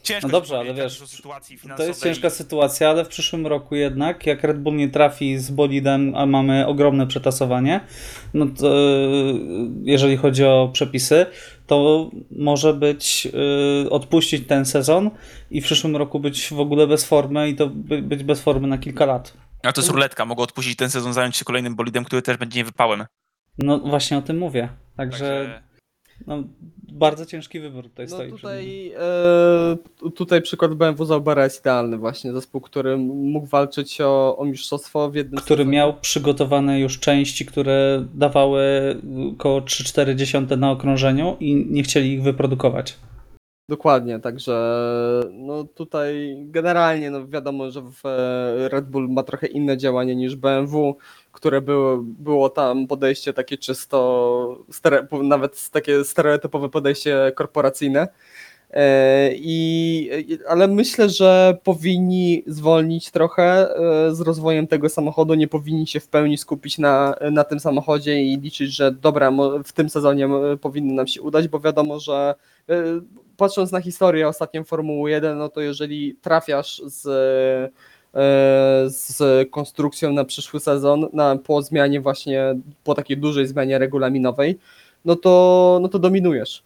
[0.03, 4.25] ciężko No dobrze, ale wiesz, sytuacji To jest ciężka sytuacja, ale w przyszłym roku jednak,
[4.25, 7.79] jak Red Bull nie trafi z bolidem, a mamy ogromne przetasowanie,
[8.33, 9.03] no to e,
[9.83, 11.25] jeżeli chodzi o przepisy,
[11.67, 13.27] to może być
[13.85, 15.11] e, odpuścić ten sezon
[15.51, 18.67] i w przyszłym roku być w ogóle bez formy i to by, być bez formy
[18.67, 19.33] na kilka lat.
[19.63, 22.59] A to jest ruletka, mogą odpuścić ten sezon, zająć się kolejnym bolidem, który też będzie
[22.59, 23.05] niewypałem.
[23.57, 24.69] No właśnie o tym mówię.
[24.97, 25.70] Także Także
[26.27, 26.43] no,
[26.91, 28.31] bardzo ciężki wybór tutaj no stoi.
[28.31, 28.93] tutaj,
[30.03, 32.33] e, tutaj przykład BMW Zaubera jest idealny właśnie.
[32.33, 35.77] Zespół, który mógł walczyć o, o mistrzostwo w jednym który sezonie.
[35.77, 38.61] miał przygotowane już części, które dawały
[39.33, 42.97] około 3-4 dziesiąte na okrążeniu i nie chcieli ich wyprodukować.
[43.69, 44.83] Dokładnie, także
[45.31, 50.35] no tutaj generalnie no wiadomo, że w e, Red Bull ma trochę inne działanie niż
[50.35, 50.95] BMW,
[51.31, 58.07] które było, było tam podejście takie czysto, stere, nawet takie stereotypowe podejście korporacyjne.
[58.73, 65.87] E, I, ale myślę, że powinni zwolnić trochę e, z rozwojem tego samochodu, nie powinni
[65.87, 69.31] się w pełni skupić na, na tym samochodzie i liczyć, że dobra,
[69.63, 72.35] w tym sezonie e, powinno nam się udać, bo wiadomo, że
[73.37, 77.73] patrząc na historię ostatnią Formuły 1, no to jeżeli trafiasz z
[78.87, 79.17] z
[79.51, 84.59] konstrukcją na przyszły sezon, na, po zmianie właśnie, po takiej dużej zmianie regulaminowej,
[85.05, 86.63] no to, no to dominujesz.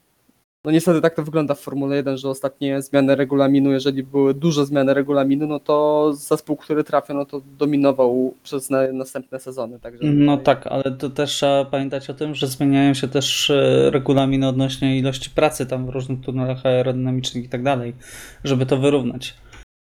[0.65, 4.65] No niestety tak to wygląda w Formule 1, że ostatnie zmiany regulaminu, jeżeli były duże
[4.65, 9.79] zmiany regulaminu, no to zespół, który trafia, no to dominował przez na, następne sezony.
[9.79, 13.49] Także No tutaj- tak, ale to też trzeba pamiętać o tym, że zmieniają się też
[13.49, 17.93] e, regulaminy odnośnie ilości pracy tam w różnych tunelach aerodynamicznych i tak dalej,
[18.43, 19.33] żeby to wyrównać.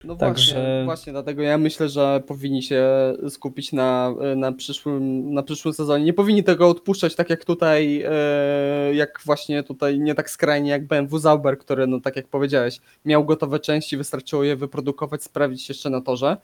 [0.06, 2.86] No Także- właśnie, właśnie, dlatego ja myślę, że powinni się
[3.30, 6.06] skupić na, na, przyszłym, na przyszłym sezonie.
[6.06, 10.88] Nie powinni tego odpuszczać tak jak tutaj, e, jak właśnie tutaj, nie tak skrajnie jak
[10.88, 15.90] BMW Zauber, który, no tak jak powiedziałeś, miał gotowe części, wystarczyło je wyprodukować, sprawdzić jeszcze
[15.90, 16.38] na torze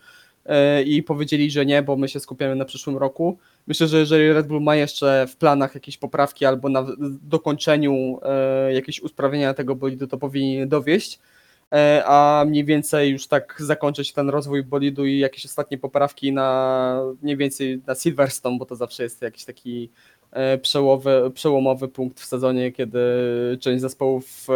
[0.45, 3.37] e, i powiedzieli, że nie, bo my się skupiamy na przyszłym roku.
[3.67, 6.85] Myślę, że jeżeli Red Bull ma jeszcze w planach jakieś poprawki albo na
[7.23, 11.19] dokończeniu e, jakieś usprawnienia tego bolidu, to powinni dowieść
[12.05, 17.37] a mniej więcej już tak zakończyć ten rozwój bolidu i jakieś ostatnie poprawki na mniej
[17.37, 19.89] więcej na Silverstone, bo to zawsze jest jakiś taki
[20.31, 22.99] e, przełowy, przełomowy punkt w sezonie, kiedy
[23.59, 24.47] część zespołów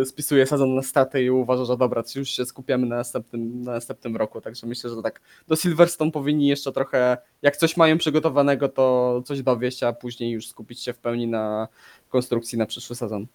[0.00, 3.72] e, spisuje sezon na straty i uważa, że dobra, już się skupiamy na następnym, na
[3.72, 8.68] następnym roku, także myślę, że tak do Silverstone powinni jeszcze trochę, jak coś mają przygotowanego,
[8.68, 11.68] to coś dowieść, a później już skupić się w pełni na
[12.08, 13.26] konstrukcji na przyszły sezon.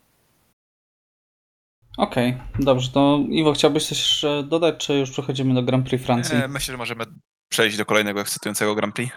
[2.00, 6.36] Okej, dobrze, to Iwo, chciałbyś coś jeszcze dodać, czy już przechodzimy do Grand Prix Francji?
[6.36, 7.06] E, myślę, że możemy
[7.50, 9.14] przejść do kolejnego ekscytującego Grand Prix.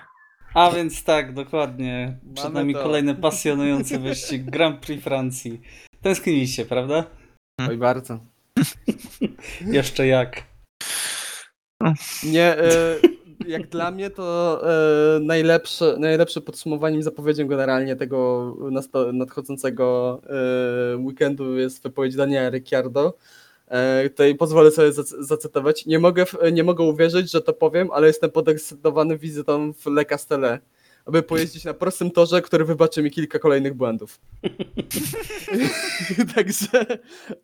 [0.54, 2.18] A więc tak, dokładnie.
[2.34, 2.82] Przed Mamy nami to.
[2.82, 5.60] kolejny pasjonujący wyścig Grand Prix Francji.
[6.00, 7.04] Tęskniliście, prawda?
[7.68, 8.18] Oj, bardzo.
[9.78, 10.42] Jeszcze jak.
[12.24, 12.96] Nie, e,
[13.48, 14.60] jak dla mnie to
[15.16, 18.56] e, najlepsze, najlepsze podsumowaniem i zapowiedzią generalnie tego
[19.12, 20.20] nadchodzącego
[20.92, 23.14] e, weekendu jest wypowiedź Daniela Ricciardo.
[23.68, 25.86] E, Tutaj pozwolę sobie zac- zacytować.
[25.86, 30.62] Nie mogę, nie mogę uwierzyć, że to powiem, ale jestem podekscytowany wizytą w Le Castellet,
[31.06, 34.20] aby pojeździć na prostym torze, który wybaczy mi kilka kolejnych błędów.
[36.34, 36.86] Także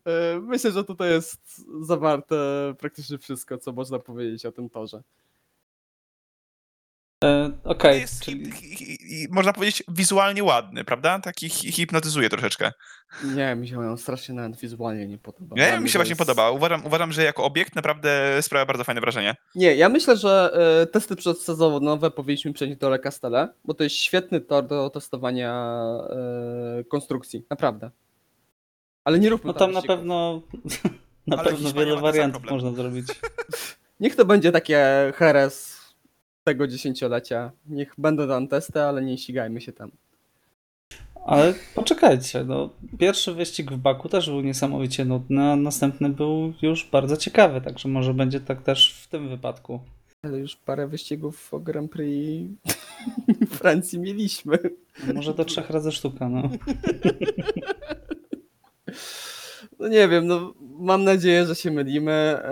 [0.05, 2.35] e, myślę, że tutaj jest zawarte
[2.79, 5.03] praktycznie wszystko, co można powiedzieć o tym torze.
[7.23, 11.19] E, Okej, jest, czyli hi- hi- hi- można powiedzieć, wizualnie ładny, prawda?
[11.19, 12.71] Taki hi- hipnotyzuje troszeczkę.
[13.35, 15.55] Nie, mi się on strasznie nawet wizualnie nie podoba.
[15.55, 16.51] Nie, Dla mi się właśnie jest- podoba.
[16.51, 19.35] Uważam, uważam, że jako obiekt naprawdę sprawia bardzo fajne wrażenie.
[19.55, 20.51] Nie, ja myślę, że
[20.81, 25.53] e, testy przedsezonowe powinniśmy przenieść do Le Castellet, bo to jest świetny tor do testowania
[26.79, 27.91] e, konstrukcji, naprawdę.
[29.03, 30.41] Ale nie róbmy no tam na pewno
[31.27, 33.07] na Ale pewno wiele wariantów można zrobić.
[33.99, 35.78] Niech to będzie takie heres
[36.49, 37.51] tego dziesięciolecia.
[37.67, 39.91] Niech będą tam testy, ale nie ścigajmy się tam.
[41.25, 42.69] Ale poczekajcie, no
[42.99, 47.89] pierwszy wyścig w Baku też był niesamowicie nudny, a następny był już bardzo ciekawy, także
[47.89, 49.79] może będzie tak też w tym wypadku.
[50.23, 52.49] Ale już parę wyścigów o Grand Prix
[53.59, 54.57] Francji mieliśmy.
[55.07, 56.49] No, może do trzech razy sztuka, no.
[59.79, 62.11] No nie wiem, no mam nadzieję, że się mylimy.
[62.11, 62.51] E,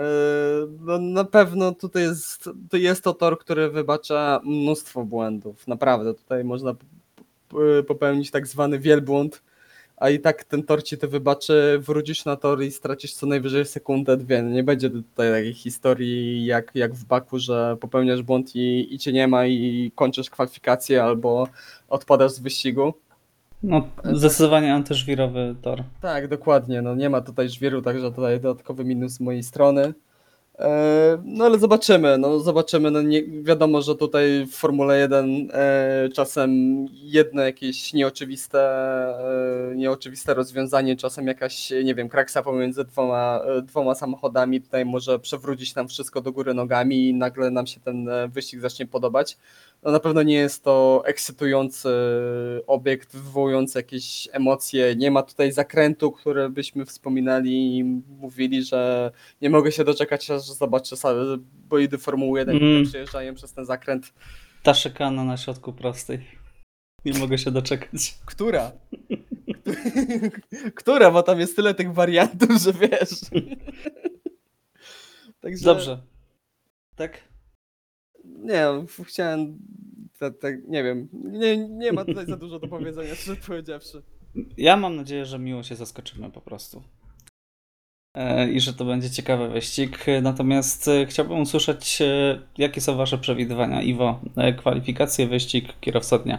[0.80, 5.66] No na pewno tutaj jest, to jest to tor, który wybacza mnóstwo błędów.
[5.68, 9.42] Naprawdę, tutaj można p- popełnić tak zwany wielbłąd,
[9.96, 13.64] a i tak ten tor ci to wybaczy, wrócisz na tor i stracisz co najwyżej
[13.66, 14.42] sekundę, dwie.
[14.42, 18.98] No Nie będzie tutaj takiej historii jak, jak w Baku, że popełniasz błąd i, i
[18.98, 21.48] cię nie ma i kończysz kwalifikację albo
[21.88, 22.94] odpadasz z wyścigu.
[23.62, 25.82] No, zdecydowanie antyżwirowy tor.
[26.00, 26.82] Tak, dokładnie.
[26.82, 29.94] No nie ma tutaj żwiru, także tutaj dodatkowy minus z mojej strony.
[30.58, 32.90] E, No ale zobaczymy, no zobaczymy.
[32.90, 36.50] No nie, wiadomo, że tutaj w Formule 1 e, czasem
[36.92, 38.60] jedno jakieś nieoczywiste,
[39.72, 45.18] e, nieoczywiste rozwiązanie, czasem jakaś, nie wiem, kraksa pomiędzy dwoma, e, dwoma samochodami tutaj może
[45.18, 49.38] przewrócić nam wszystko do góry nogami i nagle nam się ten e, wyścig zacznie podobać.
[49.82, 51.88] No na pewno nie jest to ekscytujący
[52.66, 54.96] obiekt, wywołujący jakieś emocje.
[54.96, 59.10] Nie ma tutaj zakrętu, które byśmy wspominali i mówili, że
[59.42, 60.96] nie mogę się doczekać, aż zobaczę
[61.68, 62.84] bolidy Formuły 1, które Mm.
[62.86, 64.12] przejeżdżają przez ten zakręt.
[64.62, 66.26] Ta szykana na środku prostej.
[67.04, 68.14] Nie mogę się doczekać.
[68.26, 68.72] Która?
[70.74, 71.10] Która?
[71.10, 73.20] Bo tam jest tyle tych wariantów, że wiesz.
[75.40, 75.98] Także, Dobrze.
[76.96, 77.27] Tak?
[78.28, 78.66] Nie,
[79.04, 79.58] chciałem.
[80.18, 81.08] te- te- nie wiem.
[81.12, 84.02] Nie, nie ma tutaj za dużo do powiedzenia, szczerze powiedziawszy.
[84.56, 86.82] Ja mam nadzieję, że miło się zaskoczymy po prostu.
[88.14, 90.06] E, I że to będzie ciekawy wyścig.
[90.22, 93.82] Natomiast e, chciałbym usłyszeć, e, jakie są Wasze przewidywania.
[93.82, 96.38] Iwo, e, kwalifikacje, wyścig, kierowca dnia.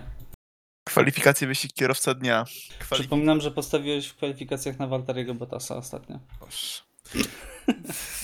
[0.88, 2.46] Kwalifikacje wyścig kierowca dnia.
[2.80, 3.02] Kwalif...
[3.02, 6.20] Przypominam, że postawiłeś w kwalifikacjach na Walteriego Bottasa ostatnio.
[6.40, 6.82] Boże.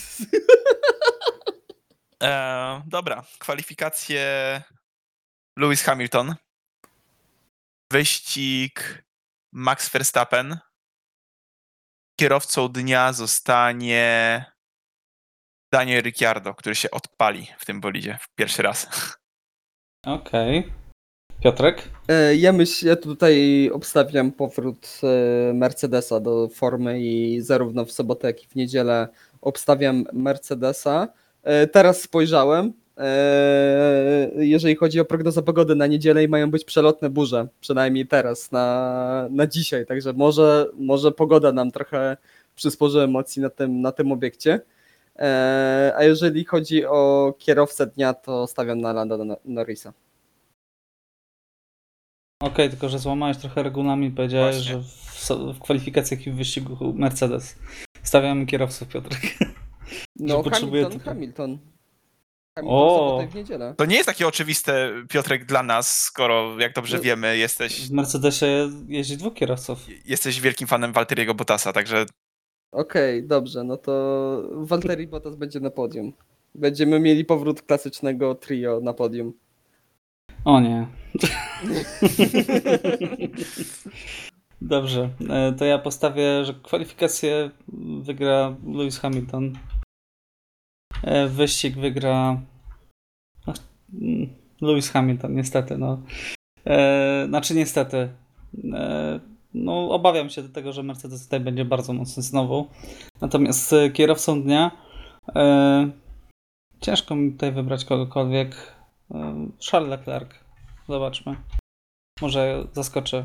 [2.24, 4.22] E, dobra, kwalifikacje
[5.58, 6.36] Lewis Hamilton.
[7.92, 9.04] Wyścig
[9.54, 10.58] Max Verstappen.
[12.20, 14.46] Kierowcą dnia zostanie
[15.74, 18.88] Daniel Ricciardo, który się odpali w tym bolidzie w pierwszy raz.
[20.06, 20.74] Okej.
[21.44, 21.90] Piotrek?
[22.08, 28.28] E, Ja myślę, ja tutaj obstawiam powrót e, Mercedesa do formy i zarówno w sobotę,
[28.28, 29.08] jak i w niedzielę
[29.42, 31.08] obstawiam Mercedesa.
[31.46, 37.10] E, Teraz spojrzałem, e, jeżeli chodzi o prognozę pogody na niedzielę i mają być przelotne
[37.10, 42.18] burze, przynajmniej teraz, na, na dzisiaj, także może, może pogoda nam trochę
[42.56, 44.60] przysporzy emocji na tym, na tym obiekcie.
[45.16, 49.94] E, A jeżeli chodzi o kierowcę dnia, to stawiam na Lando Norrisa.
[52.44, 54.72] Okej, tylko że złamałeś trochę regulamin, powiedziałeś, Właśnie.
[54.72, 57.56] że w, w kwalifikacjach i w wyścigu Mercedes.
[58.04, 59.22] Stawiamy kierowców, Piotrek.
[60.16, 61.58] No, potrzebuje Hamilton, Hamilton.
[62.56, 62.98] Hamilton O!
[63.10, 63.74] sobotę i w niedzielę.
[63.78, 67.04] To nie jest takie oczywiste, Piotrek, dla nas, skoro, jak dobrze No.
[67.04, 69.80] wiemy, jesteś, W Mercedesie jeździ dwóch kierowców.
[70.06, 72.06] jesteś wielkim fanem Walteriego Bottasa, także
[72.72, 76.14] Okej, dobrze, no to Valtteri Bottas będzie na podium.
[76.56, 79.34] Będziemy mieli powrót klasycznego trio na podium.
[80.46, 80.88] O nie.
[84.62, 87.50] Dobrze, e, to ja postawię, że kwalifikację
[88.00, 89.54] wygra Lewis Hamilton.
[91.06, 92.42] E, Wyścig wygra
[94.02, 94.30] mm,
[94.62, 95.78] Lewis Hamilton, niestety.
[95.78, 96.02] No.
[96.66, 98.10] E, Znaczy niestety.
[98.74, 99.20] E,
[99.54, 102.68] No, obawiam się do tego, że Mercedes tutaj będzie bardzo mocny znowu.
[103.22, 104.72] Natomiast kierowcą dnia
[106.82, 108.76] ciężko mi tutaj wybrać kogokolwiek.
[109.72, 110.30] Charles Leclerc.
[110.90, 111.36] Zobaczmy.
[112.22, 113.24] Może zaskoczę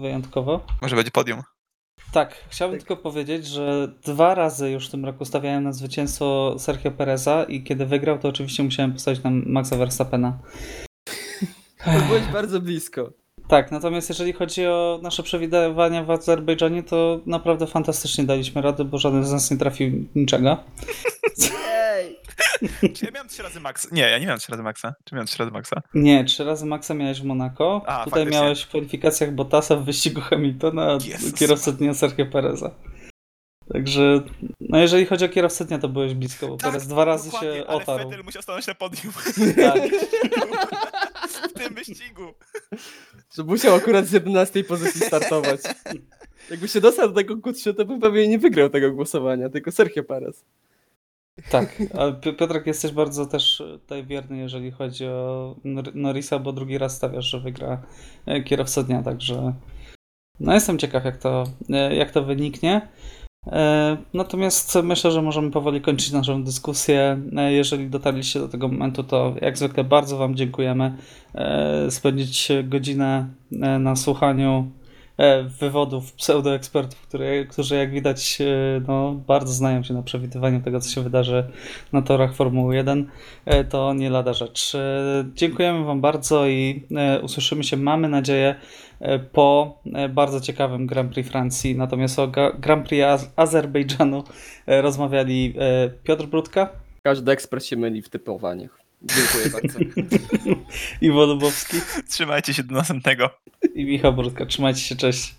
[0.00, 0.60] wyjątkowo.
[0.82, 1.42] może będzie podium.
[2.16, 6.90] Tak, chciałbym tylko powiedzieć, że dwa razy już w tym roku stawiałem na zwycięstwo Sergio
[6.90, 10.38] Pereza i kiedy wygrał, to oczywiście musiałem postawić na Maxa Verstappena.
[12.08, 13.10] Byłeś bardzo blisko.
[13.48, 18.98] Tak, natomiast jeżeli chodzi o nasze przewidywania w Azerbejdżanie, to naprawdę fantastycznie daliśmy radę, bo
[18.98, 20.56] żaden z nas nie trafił niczego.
[22.94, 23.88] Czy ja miałem trzy razy Maxa?
[23.92, 24.94] Nie, ja nie miałem trzy razy Maxa.
[25.04, 25.82] Czy miałem trzy razy Maxa?
[25.94, 28.40] Nie, trzy razy Maxa miałeś w Monako, A, tutaj faktycznie.
[28.42, 31.34] miałeś w kwalifikacjach Bottasa w wyścigu Hamiltona, a Jezus.
[31.34, 32.70] kierowcę dnia Sergio Pereza.
[33.72, 34.20] Także,
[34.60, 37.66] no jeżeli chodzi o kierowcę dnia, to byłeś blisko, bo Perez dwa razy się ale
[37.66, 38.08] otarł.
[38.08, 39.12] Vettel musiał stanąć na podium
[39.56, 39.80] Tak.
[41.50, 42.34] w tym wyścigu.
[43.36, 45.60] Że musiał akurat z 11 pozycji startować.
[46.50, 50.04] Jakby się dostał do tego Q3, to by pewnie nie wygrał tego głosowania, tylko Sergio
[50.04, 50.44] Perez.
[51.50, 51.82] Tak,
[52.20, 56.96] Pi- Piotrek jesteś bardzo też tutaj wierny, jeżeli chodzi o Nor- Norrisa, bo drugi raz
[56.96, 57.82] stawiasz, że wygra
[58.26, 59.52] e, kierowca dnia, także
[60.40, 62.88] no jestem ciekaw, jak to, e, jak to wyniknie.
[63.46, 67.20] E, Natomiast myślę, że możemy powoli kończyć naszą dyskusję.
[67.36, 70.96] E, Jeżeli dotarliście do tego momentu, to jak zwykle bardzo Wam dziękujemy.
[71.34, 73.28] E, Spędzić godzinę
[73.62, 74.75] e, na słuchaniu e,
[75.60, 77.08] wywodów pseudoekspertów,
[77.50, 78.44] którzy jak widać e,
[78.88, 81.44] no, bardzo znają się na przewidywaniu tego, co się wydarzy
[81.92, 83.10] na torach Formuły 1,
[83.44, 84.74] e, to nie lada rzecz.
[84.74, 88.54] E, Dziękujemy Wam bardzo i e, usłyszymy się, mamy nadzieję,
[89.00, 91.76] e, po e, bardzo ciekawym Grand Prix Francji.
[91.76, 94.24] Natomiast o Grand Prix Az- Azerbejdżanu
[94.66, 96.68] e, rozmawiali e, Piotr Brudka
[97.02, 98.85] Każdy ekspert się myli w typowaniach.
[99.02, 99.78] Dziękuję bardzo.
[101.00, 101.76] i Wodobowski
[102.08, 103.30] Trzymajcie się do następnego.
[103.74, 104.46] i Michał Brudka.
[104.46, 105.34] Trzymajcie się, cześć.